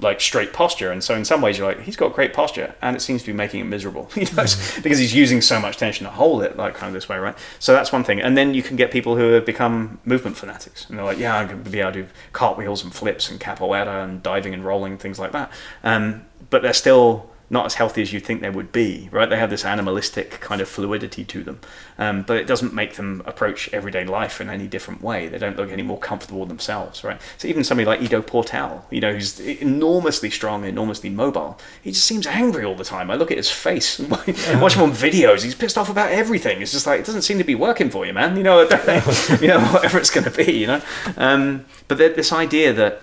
[0.00, 0.92] like straight posture.
[0.92, 3.28] And so in some ways you're like he's got great posture and it seems to
[3.28, 4.82] be making it miserable you know mm-hmm.
[4.82, 7.36] because he's using so much tension to hold it like kind of this way right?
[7.58, 8.20] So that's one thing.
[8.20, 11.36] And then you can get people who have become movement fanatics and they're like yeah
[11.36, 14.64] i'm going to be able to do cartwheels and flips and capoeira and diving and
[14.64, 15.50] rolling things like that.
[15.82, 19.28] Um, but they're still not as healthy as you think they would be, right?
[19.28, 21.60] They have this animalistic kind of fluidity to them,
[21.98, 25.28] um, but it doesn't make them approach everyday life in any different way.
[25.28, 27.18] They don't look any more comfortable themselves, right?
[27.38, 32.06] So even somebody like Ido Portal, you know, who's enormously strong, enormously mobile, he just
[32.06, 33.10] seems angry all the time.
[33.10, 34.10] I look at his face and
[34.60, 35.42] watch him on videos.
[35.42, 36.60] He's pissed off about everything.
[36.60, 38.36] It's just like it doesn't seem to be working for you, man.
[38.36, 38.60] You know,
[39.40, 40.82] you know, whatever it's going to be, you know.
[41.16, 43.00] Um, but this idea that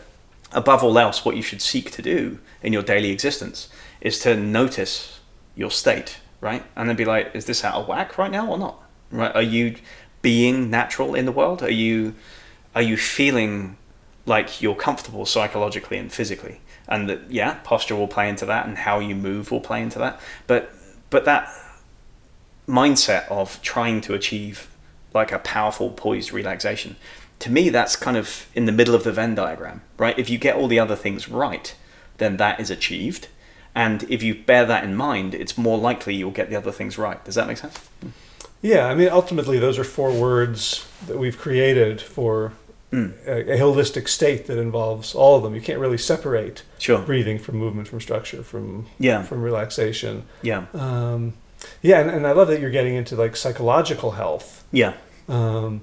[0.51, 3.69] above all else, what you should seek to do in your daily existence
[4.01, 5.19] is to notice
[5.55, 6.63] your state, right?
[6.75, 8.81] And then be like, is this out of whack right now or not?
[9.11, 9.33] Right?
[9.35, 9.75] Are you
[10.21, 11.63] being natural in the world?
[11.63, 12.15] Are you
[12.73, 13.77] are you feeling
[14.25, 16.61] like you're comfortable psychologically and physically?
[16.87, 19.99] And that yeah, posture will play into that and how you move will play into
[19.99, 20.19] that.
[20.47, 20.73] But
[21.09, 21.49] but that
[22.67, 24.69] mindset of trying to achieve
[25.13, 26.95] like a powerful poised relaxation
[27.39, 30.37] to me that's kind of in the middle of the venn diagram right if you
[30.37, 31.75] get all the other things right
[32.17, 33.27] then that is achieved
[33.75, 36.97] and if you bear that in mind, it's more likely you'll get the other things
[36.97, 37.23] right.
[37.25, 37.89] Does that make sense?
[38.61, 42.53] Yeah, I mean, ultimately, those are four words that we've created for
[42.91, 43.13] mm.
[43.27, 45.53] a, a, holistic state that involves all of them.
[45.53, 46.99] You can't really separate sure.
[46.99, 49.23] breathing from movement, from structure, from yeah.
[49.23, 50.23] from relaxation.
[50.41, 50.65] Yeah.
[50.73, 51.33] Um,
[51.81, 54.65] yeah, and, and I love that you're getting into like psychological health.
[54.71, 54.93] Yeah.
[55.27, 55.81] Because um,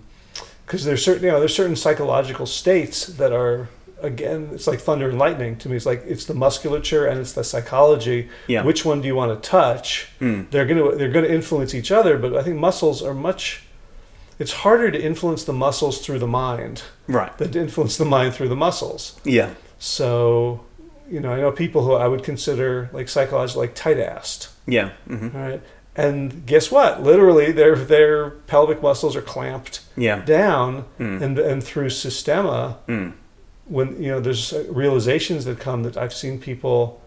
[0.67, 3.69] there's certain, you know, there's certain psychological states that are
[4.03, 5.77] again, it's like thunder and lightning to me.
[5.77, 8.29] It's like it's the musculature and it's the psychology.
[8.47, 8.63] Yeah.
[8.65, 10.09] Which one do you want to touch?
[10.21, 10.51] Mm.
[10.51, 13.63] They're gonna they're gonna influence each other, but I think muscles are much.
[14.39, 17.37] it's harder to influence the muscles through the mind Right.
[17.39, 19.21] than to influence the mind through the muscles.
[19.25, 19.51] Yeah.
[19.79, 20.65] So,
[21.09, 24.49] you know, I know people who I would consider like psychologically like tight-assed.
[24.67, 24.91] Yeah.
[25.07, 25.61] hmm All right.
[25.95, 27.03] And guess what?
[27.03, 30.25] Literally, their their pelvic muscles are clamped Yeah.
[30.25, 31.21] down, Mm.
[31.23, 33.13] and and through systema, Mm.
[33.73, 37.01] When you know there's uh, realizations that come that I've seen people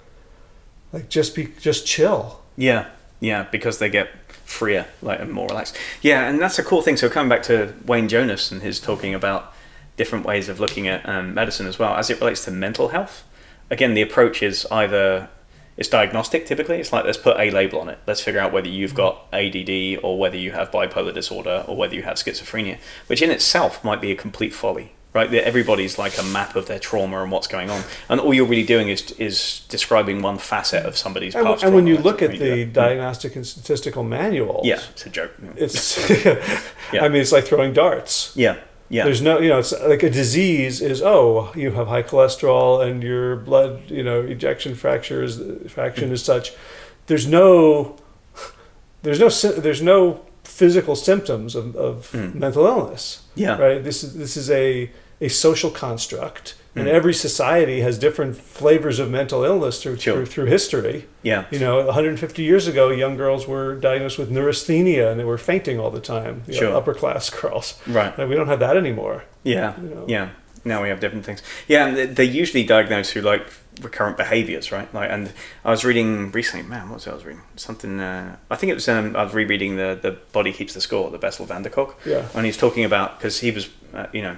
[0.92, 2.42] like just be just chill.
[2.58, 2.88] Yeah,
[3.20, 4.10] yeah, because they get
[4.46, 5.78] freer, like and more relaxed.
[6.02, 6.98] Yeah, and that's a cool thing.
[6.98, 9.54] So coming back to Wayne Jonas and his talking about
[9.96, 13.24] different ways of looking at um, medicine as well as it relates to mental health.
[13.70, 15.30] Again, the approach is either
[15.78, 16.46] it's diagnostic.
[16.46, 18.00] Typically, it's like let's put a label on it.
[18.08, 21.94] Let's figure out whether you've got ADD or whether you have bipolar disorder or whether
[21.94, 24.94] you have schizophrenia, which in itself might be a complete folly.
[25.16, 28.46] Right, everybody's like a map of their trauma and what's going on, and all you're
[28.54, 31.64] really doing is is describing one facet of somebody's And, past.
[31.64, 32.72] and when you look at you the do.
[32.72, 35.32] diagnostic and statistical manuals, Yeah, it's a joke.
[35.56, 36.10] it's
[36.94, 37.06] Yeah.
[37.06, 38.34] I mean it's like throwing darts.
[38.36, 38.58] Yeah,
[38.90, 42.86] yeah, There's no, you know, it's like a disease is oh, you have high cholesterol
[42.86, 45.40] and your blood, you know, ejection fracture is
[45.72, 46.52] fraction is such.
[47.08, 47.96] There's no,
[49.04, 49.30] there's no,
[49.62, 52.36] there's no physical symptoms of, of Mm.
[52.36, 53.22] mental illness.
[53.36, 53.82] yeah, Right.
[53.84, 54.92] This is this is a
[55.22, 56.92] a social construct, and Mm.
[56.92, 60.16] every society has different flavors of mental illness through Sure.
[60.16, 61.06] through, through history.
[61.24, 65.38] yeah, You know, 150 years ago, young girls were diagnosed with neurasthenia and they were
[65.38, 66.44] fainting all the time.
[66.48, 66.76] You know, Sure.
[66.76, 67.76] upper class girls.
[67.88, 69.24] right, Like, we don't have that anymore.
[69.44, 70.06] yeah, You know?
[70.08, 70.28] yeah.
[70.68, 71.42] Now we have different things.
[71.68, 73.44] Yeah, and they- they're usually diagnosed through like
[73.82, 74.92] recurrent behaviors, right?
[74.94, 75.32] Like, and
[75.64, 76.68] I was reading recently.
[76.68, 77.44] Man, what was I was reading?
[77.56, 78.00] Something.
[78.00, 78.88] Uh, I think it was.
[78.90, 81.96] Um, I was rereading the the Body Keeps the Score, the Bessel van der Kolk,
[82.04, 82.24] Yeah.
[82.34, 84.38] and he's talking about because he was, uh, you know,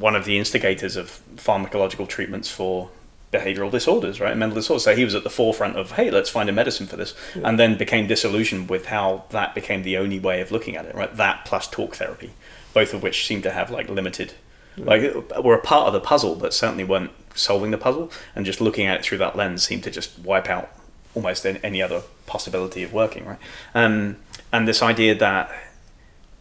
[0.00, 2.88] one of the instigators of pharmacological treatments for
[3.32, 4.36] behavioral disorders, right?
[4.36, 4.82] Mental disorders.
[4.84, 7.42] So he was at the forefront of, hey, let's find a medicine for this, Yeah.
[7.48, 10.94] and then became disillusioned with how that became the only way of looking at it,
[10.94, 11.14] right?
[11.16, 12.30] That plus talk therapy,
[12.74, 14.32] both of which seem to have like limited,
[14.76, 15.02] like
[15.44, 18.86] were a part of the puzzle, but certainly weren't solving the puzzle, and just looking
[18.86, 20.70] at it through that lens seemed to just wipe out
[21.14, 23.38] almost any other possibility of working, right?
[23.74, 24.16] Um,
[24.52, 25.50] and this idea that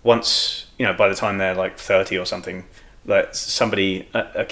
[0.03, 2.64] once you know by the time they're like 30 or something
[3.06, 4.47] that somebody a,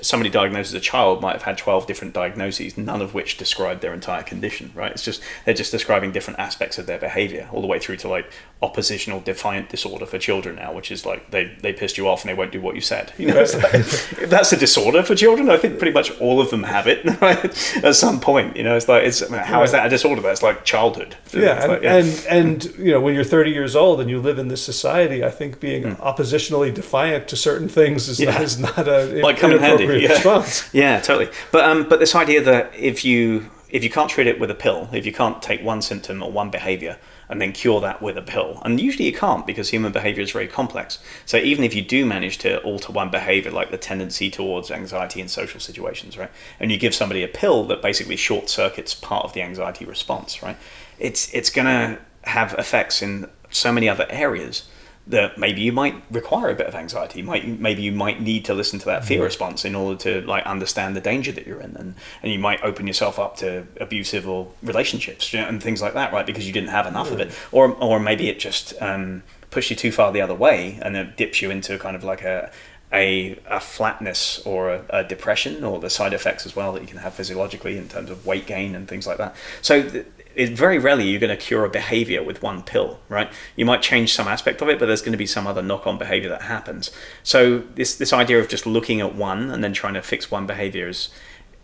[0.00, 3.80] somebody diagnosed as a child might have had 12 different diagnoses none of which describe
[3.80, 4.92] their entire condition right?
[4.92, 8.08] It's just they're just describing different aspects of their behavior all the way through to
[8.08, 8.30] like
[8.62, 12.30] oppositional defiant disorder for children now which is like they they pissed you off and
[12.30, 13.12] they won't do what you said.
[13.22, 13.86] You know like,
[14.30, 15.48] that's a disorder for children?
[15.48, 17.84] I think pretty much all of them have it right?
[17.84, 20.22] At some point you know it's like it's how is that a disorder?
[20.22, 21.16] That's like childhood.
[21.32, 24.38] Yeah, and, like, and and you know when you're 30 years old and you live
[24.38, 26.02] in this society, I think being hmm.
[26.02, 28.20] oppositionally defiant to certain things is.
[28.20, 28.32] Yeah.
[28.32, 30.08] not, is not a Like come handy, yeah.
[30.10, 30.68] response.
[30.74, 31.30] Yeah, totally.
[31.50, 34.54] But um, but this idea that if you if you can't treat it with a
[34.54, 36.98] pill, if you can't take one symptom or one behavior
[37.28, 40.30] and then cure that with a pill, and usually you can't because human behavior is
[40.30, 40.98] very complex.
[41.24, 45.20] So even if you do manage to alter one behavior, like the tendency towards anxiety
[45.20, 49.24] in social situations, right, and you give somebody a pill that basically short circuits part
[49.24, 50.56] of the anxiety response, right,
[50.98, 54.64] it's it's gonna have effects in so many other areas
[55.06, 57.20] that maybe you might require a bit of anxiety.
[57.20, 60.26] You might maybe you might need to listen to that fear response in order to
[60.26, 63.66] like understand the danger that you're in, and and you might open yourself up to
[63.80, 66.26] abusive or relationships you know, and things like that, right?
[66.26, 69.76] Because you didn't have enough of it, or or maybe it just um, pushed you
[69.76, 72.50] too far the other way, and it dips you into kind of like a
[72.92, 76.88] a, a flatness or a, a depression or the side effects as well that you
[76.88, 79.34] can have physiologically in terms of weight gain and things like that.
[79.62, 83.30] So th- it, very rarely you're going to cure a behavior with one pill, right?
[83.56, 85.98] You might change some aspect of it, but there's going to be some other knock-on
[85.98, 86.90] behavior that happens.
[87.22, 90.46] So this this idea of just looking at one and then trying to fix one
[90.46, 91.10] behavior is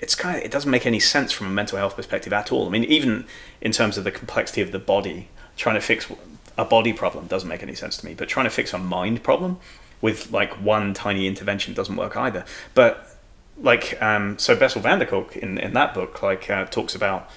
[0.00, 2.66] it's kind of it doesn't make any sense from a mental health perspective at all.
[2.66, 3.26] I mean, even
[3.60, 6.10] in terms of the complexity of the body, trying to fix
[6.56, 8.14] a body problem doesn't make any sense to me.
[8.14, 9.58] But trying to fix a mind problem
[10.00, 12.44] with like one tiny intervention doesn't work either.
[12.74, 13.04] But
[13.60, 17.28] like um, so Bessel van der Kolk in, in that book like uh, talks about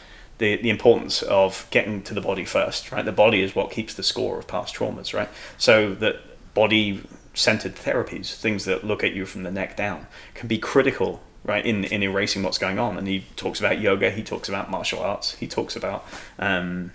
[0.42, 3.06] the, the importance of getting to the body first right?
[3.06, 5.30] The body is what keeps the score of past traumas right?
[5.58, 10.48] So that body centered therapies things that look at you from the neck down can
[10.48, 12.98] be critical right in, in erasing what's going on.
[12.98, 16.06] And he talks about yoga he talks about martial arts he talks about
[16.40, 16.92] um,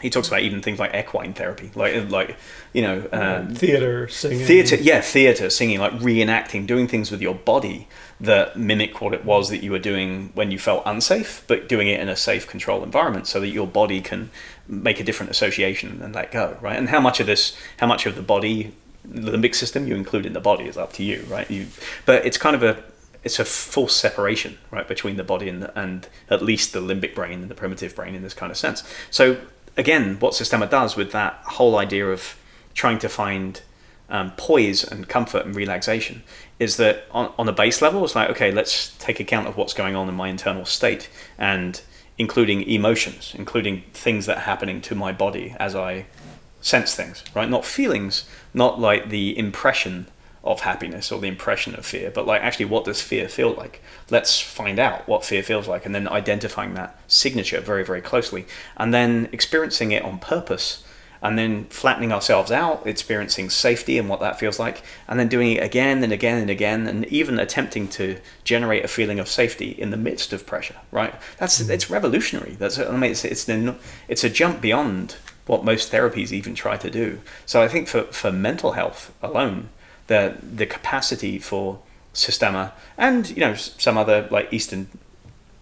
[0.00, 2.36] he talks about even things like equine therapy like like
[2.72, 7.34] you know um, Theater, singing, theater yeah theater singing like reenacting doing things with your
[7.34, 7.88] body
[8.20, 11.86] that mimic what it was that you were doing when you felt unsafe but doing
[11.86, 14.30] it in a safe controlled environment so that your body can
[14.66, 16.76] make a different association and let go right?
[16.76, 18.72] And how much of this how much of the body
[19.04, 21.50] the limbic system you include in the body is up to you right?
[21.50, 21.66] You
[22.06, 22.82] but it's kind of a
[23.22, 27.14] it's a false separation right between the body and the, and at least the limbic
[27.14, 28.82] brain and the primitive brain in this kind of sense.
[29.10, 29.38] So
[29.76, 32.38] again what Systema does with that whole idea of
[32.72, 33.60] trying to find
[34.08, 36.22] um, poise and comfort and relaxation
[36.58, 39.74] is that on, on a base level, it's like, okay, let's take account of what's
[39.74, 41.82] going on in my internal state and
[42.18, 46.06] including emotions, including things that are happening to my body as I
[46.60, 47.48] sense things, right?
[47.48, 50.06] Not feelings, not like the impression
[50.42, 53.82] of happiness or the impression of fear, but like actually what does fear feel like?
[54.10, 58.46] Let's find out what fear feels like and then identifying that signature very, very closely
[58.76, 60.84] and then experiencing it on purpose
[61.22, 65.52] and then flattening ourselves out, experiencing safety and what that feels like, and then doing
[65.52, 69.70] it again and again and again, and even attempting to generate a feeling of safety
[69.70, 70.76] in the midst of pressure.
[70.90, 71.14] Right?
[71.38, 71.70] That's mm-hmm.
[71.70, 72.52] it's revolutionary.
[72.52, 73.48] That's I mean, it's it's
[74.08, 77.20] it's a jump beyond what most therapies even try to do.
[77.46, 79.68] So I think for for mental health alone,
[80.06, 81.80] the the capacity for
[82.12, 84.88] Systema and you know some other like Eastern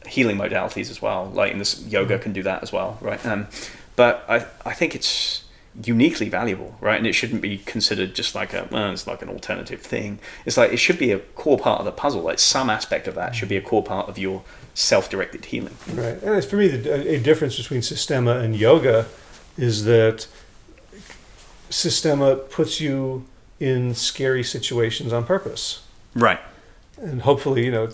[0.06, 2.22] healing modalities as well, like in this yoga mm-hmm.
[2.22, 3.24] can do that as well, right?
[3.26, 3.48] Um,
[3.96, 5.43] but I I think it's
[5.82, 6.98] uniquely valuable, right?
[6.98, 10.18] And it shouldn't be considered just like a well, it's like an alternative thing.
[10.46, 12.22] It's like it should be a core part of the puzzle.
[12.22, 14.44] Like some aspect of that should be a core part of your
[14.74, 15.76] self-directed healing.
[15.92, 19.06] Right, and for me, the, a difference between Systema and yoga
[19.56, 20.26] is that
[21.70, 23.24] Systema puts you
[23.58, 25.84] in scary situations on purpose.
[26.14, 26.40] Right.
[26.98, 27.88] And hopefully, you know,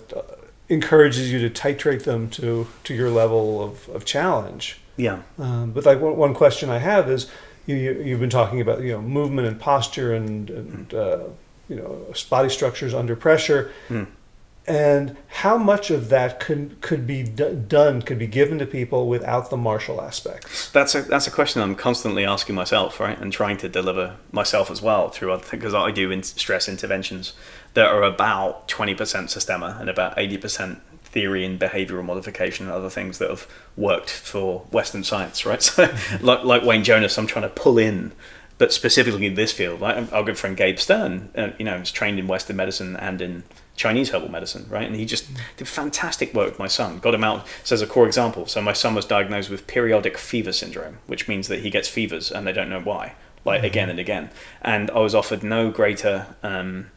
[0.69, 4.81] encourages you to titrate them to to your level of, of challenge.
[4.97, 5.23] Yeah.
[5.39, 7.31] Um, but like one, one question I have is
[7.67, 10.95] you, you have been talking about you know movement and posture and, and mm.
[10.95, 11.29] uh,
[11.69, 13.71] you know body structures under pressure.
[13.89, 14.07] Mm.
[14.67, 19.09] And how much of that could could be d- done, could be given to people
[19.09, 20.71] without the martial aspects?
[20.71, 24.71] That's a that's a question I'm constantly asking myself, right, and trying to deliver myself
[24.71, 27.33] as well through other because I do in stress interventions
[27.75, 30.81] that are about twenty percent Systema and about eighty percent
[31.13, 33.47] theory and behavioral modification and other things that have
[33.77, 35.61] worked for Western science, right?
[35.71, 35.89] So,
[36.21, 38.13] like, like Wayne Jonas, I'm trying to pull in,
[38.59, 39.81] but specifically in this field.
[39.81, 43.21] Like our good friend Gabe Stern, uh, you know, is trained in Western medicine and
[43.21, 43.45] in
[43.77, 44.87] Chinese herbal medicine, right?
[44.87, 46.99] And he just did fantastic work with my son.
[46.99, 47.47] Got him out.
[47.65, 51.29] So as a core example, so my son was diagnosed with periodic fever syndrome, which
[51.29, 53.67] means that he gets fevers and they don't know why, like mm-hmm.
[53.67, 54.31] again and again.
[54.61, 56.91] And I was offered no greater um,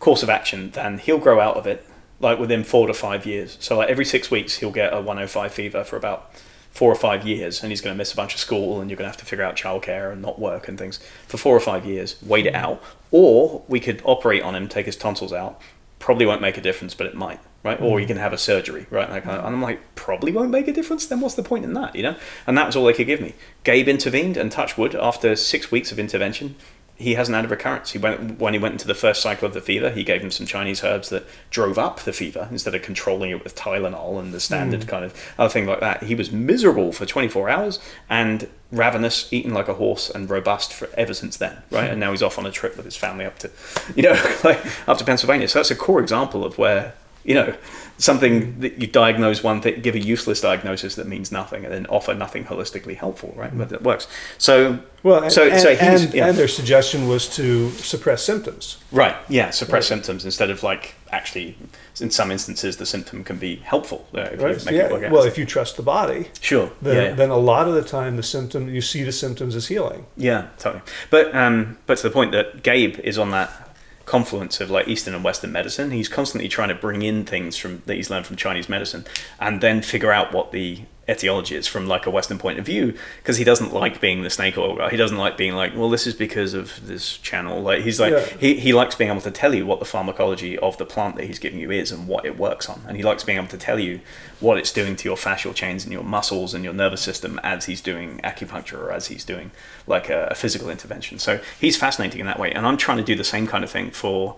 [0.00, 1.86] course of action than he'll grow out of it
[2.20, 3.56] like within four to five years.
[3.60, 6.32] So like every six weeks, he'll get a 105 fever for about
[6.70, 8.96] four or five years, and he's going to miss a bunch of school, and you're
[8.96, 11.60] going to have to figure out childcare and not work and things for four or
[11.60, 12.16] five years.
[12.22, 15.60] Wait it out, or we could operate on him, take his tonsils out.
[15.98, 17.80] Probably won't make a difference, but it might, right?
[17.80, 19.10] Or you can have a surgery, right?
[19.10, 21.06] Like, and I'm like, probably won't make a difference.
[21.06, 22.14] Then what's the point in that, you know?
[22.46, 23.34] And that was all they could give me.
[23.64, 26.54] Gabe intervened, and touch wood, after six weeks of intervention,
[26.98, 27.92] he hasn't had a recurrence.
[27.92, 29.88] He went when he went into the first cycle of the fever.
[29.90, 33.44] He gave him some Chinese herbs that drove up the fever instead of controlling it
[33.44, 34.88] with Tylenol and the standard mm.
[34.88, 36.02] kind of other thing like that.
[36.02, 37.78] He was miserable for 24 hours
[38.10, 41.62] and ravenous, eating like a horse, and robust for ever since then.
[41.70, 41.92] Right, mm.
[41.92, 43.50] and now he's off on a trip with his family up to,
[43.94, 45.46] you know, like up to Pennsylvania.
[45.46, 46.94] So that's a core example of where
[47.24, 47.54] you know
[47.98, 51.86] something that you diagnose one thing, give a useless diagnosis that means nothing, and then
[51.86, 53.56] offer nothing holistically helpful, right?
[53.56, 54.06] But it works.
[54.38, 56.28] So, well, and, so, and, so and, yeah.
[56.28, 58.78] and, their suggestion was to suppress symptoms.
[58.92, 59.16] Right.
[59.28, 59.96] Yeah, suppress right.
[59.96, 61.56] symptoms instead of like actually.
[62.00, 64.06] In some instances, the symptom can be helpful.
[64.14, 64.70] Uh, right.
[64.70, 65.10] yeah.
[65.10, 66.70] well, if you trust the body, sure.
[66.80, 67.14] Then, yeah, yeah.
[67.14, 70.06] then a lot of the time, the symptom you see the symptoms as healing.
[70.16, 70.82] Yeah, totally.
[71.10, 73.67] But um, but to the point that Gabe is on that
[74.08, 75.90] confluence of like Eastern and Western medicine.
[75.90, 79.04] He's constantly trying to bring in things from that he's learned from Chinese medicine,
[79.38, 82.94] and then figure out what the etiology is from like a Western point of view
[83.18, 84.90] because he doesn't like being the snake oil guy.
[84.90, 87.62] He doesn't like being like, well, this is because of this channel.
[87.62, 88.26] Like he's like yeah.
[88.38, 91.24] he, he likes being able to tell you what the pharmacology of the plant that
[91.24, 93.58] he's giving you is and what it works on, and he likes being able to
[93.58, 94.00] tell you
[94.40, 97.64] what it's doing to your fascial chains and your muscles and your nervous system as
[97.64, 99.50] he's doing acupuncture or as he's doing
[99.86, 101.18] like a, a physical intervention.
[101.18, 103.70] So he's fascinating in that way, and I'm trying to do the same kind of
[103.70, 104.36] thing for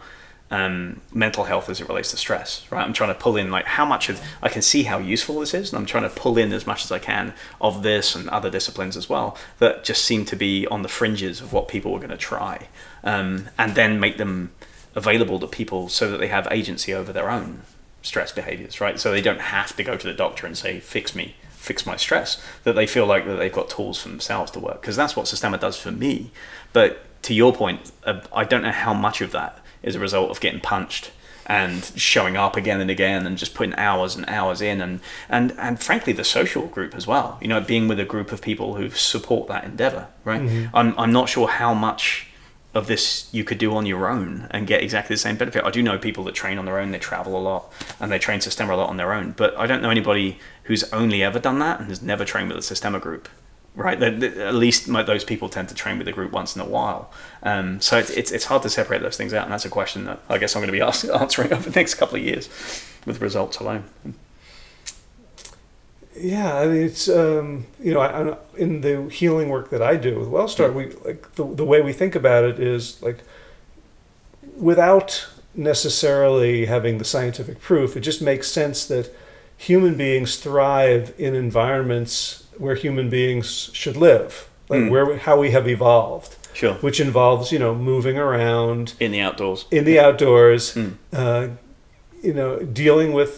[0.51, 2.85] um, mental health as it relates to stress, right?
[2.85, 5.55] I'm trying to pull in like how much of I can see how useful this
[5.55, 8.29] is, and I'm trying to pull in as much as I can of this and
[8.31, 11.95] other disciplines as well that just seem to be on the fringes of what people
[11.95, 12.69] are going to try,
[13.05, 14.51] um, and then make them
[14.97, 17.63] available to people so that they have agency over their own
[18.03, 18.99] stress behaviors, right?
[18.99, 21.95] So they don't have to go to the doctor and say, "Fix me." fix my
[21.95, 25.15] stress that they feel like that they've got tools for themselves to work because that's
[25.15, 26.31] what Systema does for me
[26.73, 30.31] but to your point uh, i don't know how much of that is a result
[30.31, 31.11] of getting punched
[31.47, 35.53] and showing up again and again and just putting hours and hours in and and
[35.59, 37.39] and frankly the social group as well.
[37.41, 40.43] You know being with a group of people who support that endeavor right?
[40.43, 40.77] Mm-hmm.
[40.77, 42.29] I'm, I'm not sure how much
[42.73, 45.65] of this you could do on your own and get exactly the same benefit.
[45.65, 46.93] I do know people that train on their own.
[46.93, 49.33] They travel a lot and they train Systema a lot on their own.
[49.33, 52.59] But i don't know anybody who's only ever done that and has never trained with
[52.59, 53.29] a Systema group
[53.75, 54.03] right?
[54.03, 57.11] At least those people tend to train with the group once in a while.
[57.43, 60.05] Um, so it's, it's, it's hard to separate those things out, and that's a question
[60.05, 62.49] that I guess I'm going to be ask, answering over the next couple of years
[63.07, 63.85] with results alone.
[66.17, 70.19] Yeah, I mean, it's um, you know, I, in the healing work that I do
[70.19, 73.21] with WellStart, we like the the way we think about it is like
[74.57, 79.15] without necessarily having the scientific proof, it just makes sense that
[79.57, 84.91] human beings thrive in environments where human beings should live, like Mm.
[84.91, 86.75] where how we have evolved, Sure.
[86.87, 89.65] which involves you know moving around In the outdoors.
[89.71, 90.93] in the outdoors, Mm.
[91.13, 91.47] uh,
[92.23, 93.33] you know, dealing with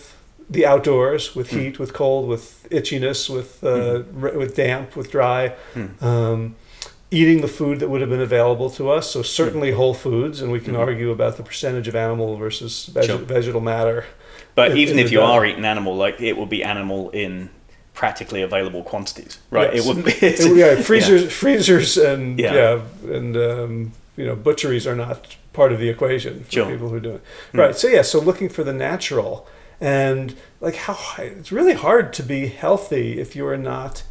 [0.51, 1.59] the outdoors, with Mm.
[1.61, 4.25] heat, with cold, with itchiness, with uh, Mm-hmm.
[4.25, 6.03] r- with damp, with dry, Mm.
[6.03, 6.55] um,
[7.11, 9.11] eating the food that would have been available to us.
[9.11, 10.79] So certainly whole foods, and we can Mhm.
[10.87, 13.18] argue about the percentage of animal versus veg- Sure.
[13.18, 14.05] vegetal matter.
[14.55, 15.31] But in- even in if you diet.
[15.31, 17.51] are eating animal, like it will be animal in
[17.95, 19.74] practically available quantities, right?
[19.74, 19.84] Yes.
[19.84, 20.12] It wouldn't be.
[20.26, 22.55] It- yeah, freezers, freezers, and Yeah.
[22.55, 22.80] yeah,
[23.16, 26.70] and um, you know, butcheries are not part of the equation for Sure.
[26.70, 27.20] people who are doing.
[27.53, 27.59] Mm.
[27.59, 27.76] Right.
[27.76, 28.03] So yeah.
[28.03, 29.47] So looking for the natural,
[29.80, 34.03] and like how it's really hard to be healthy if you are not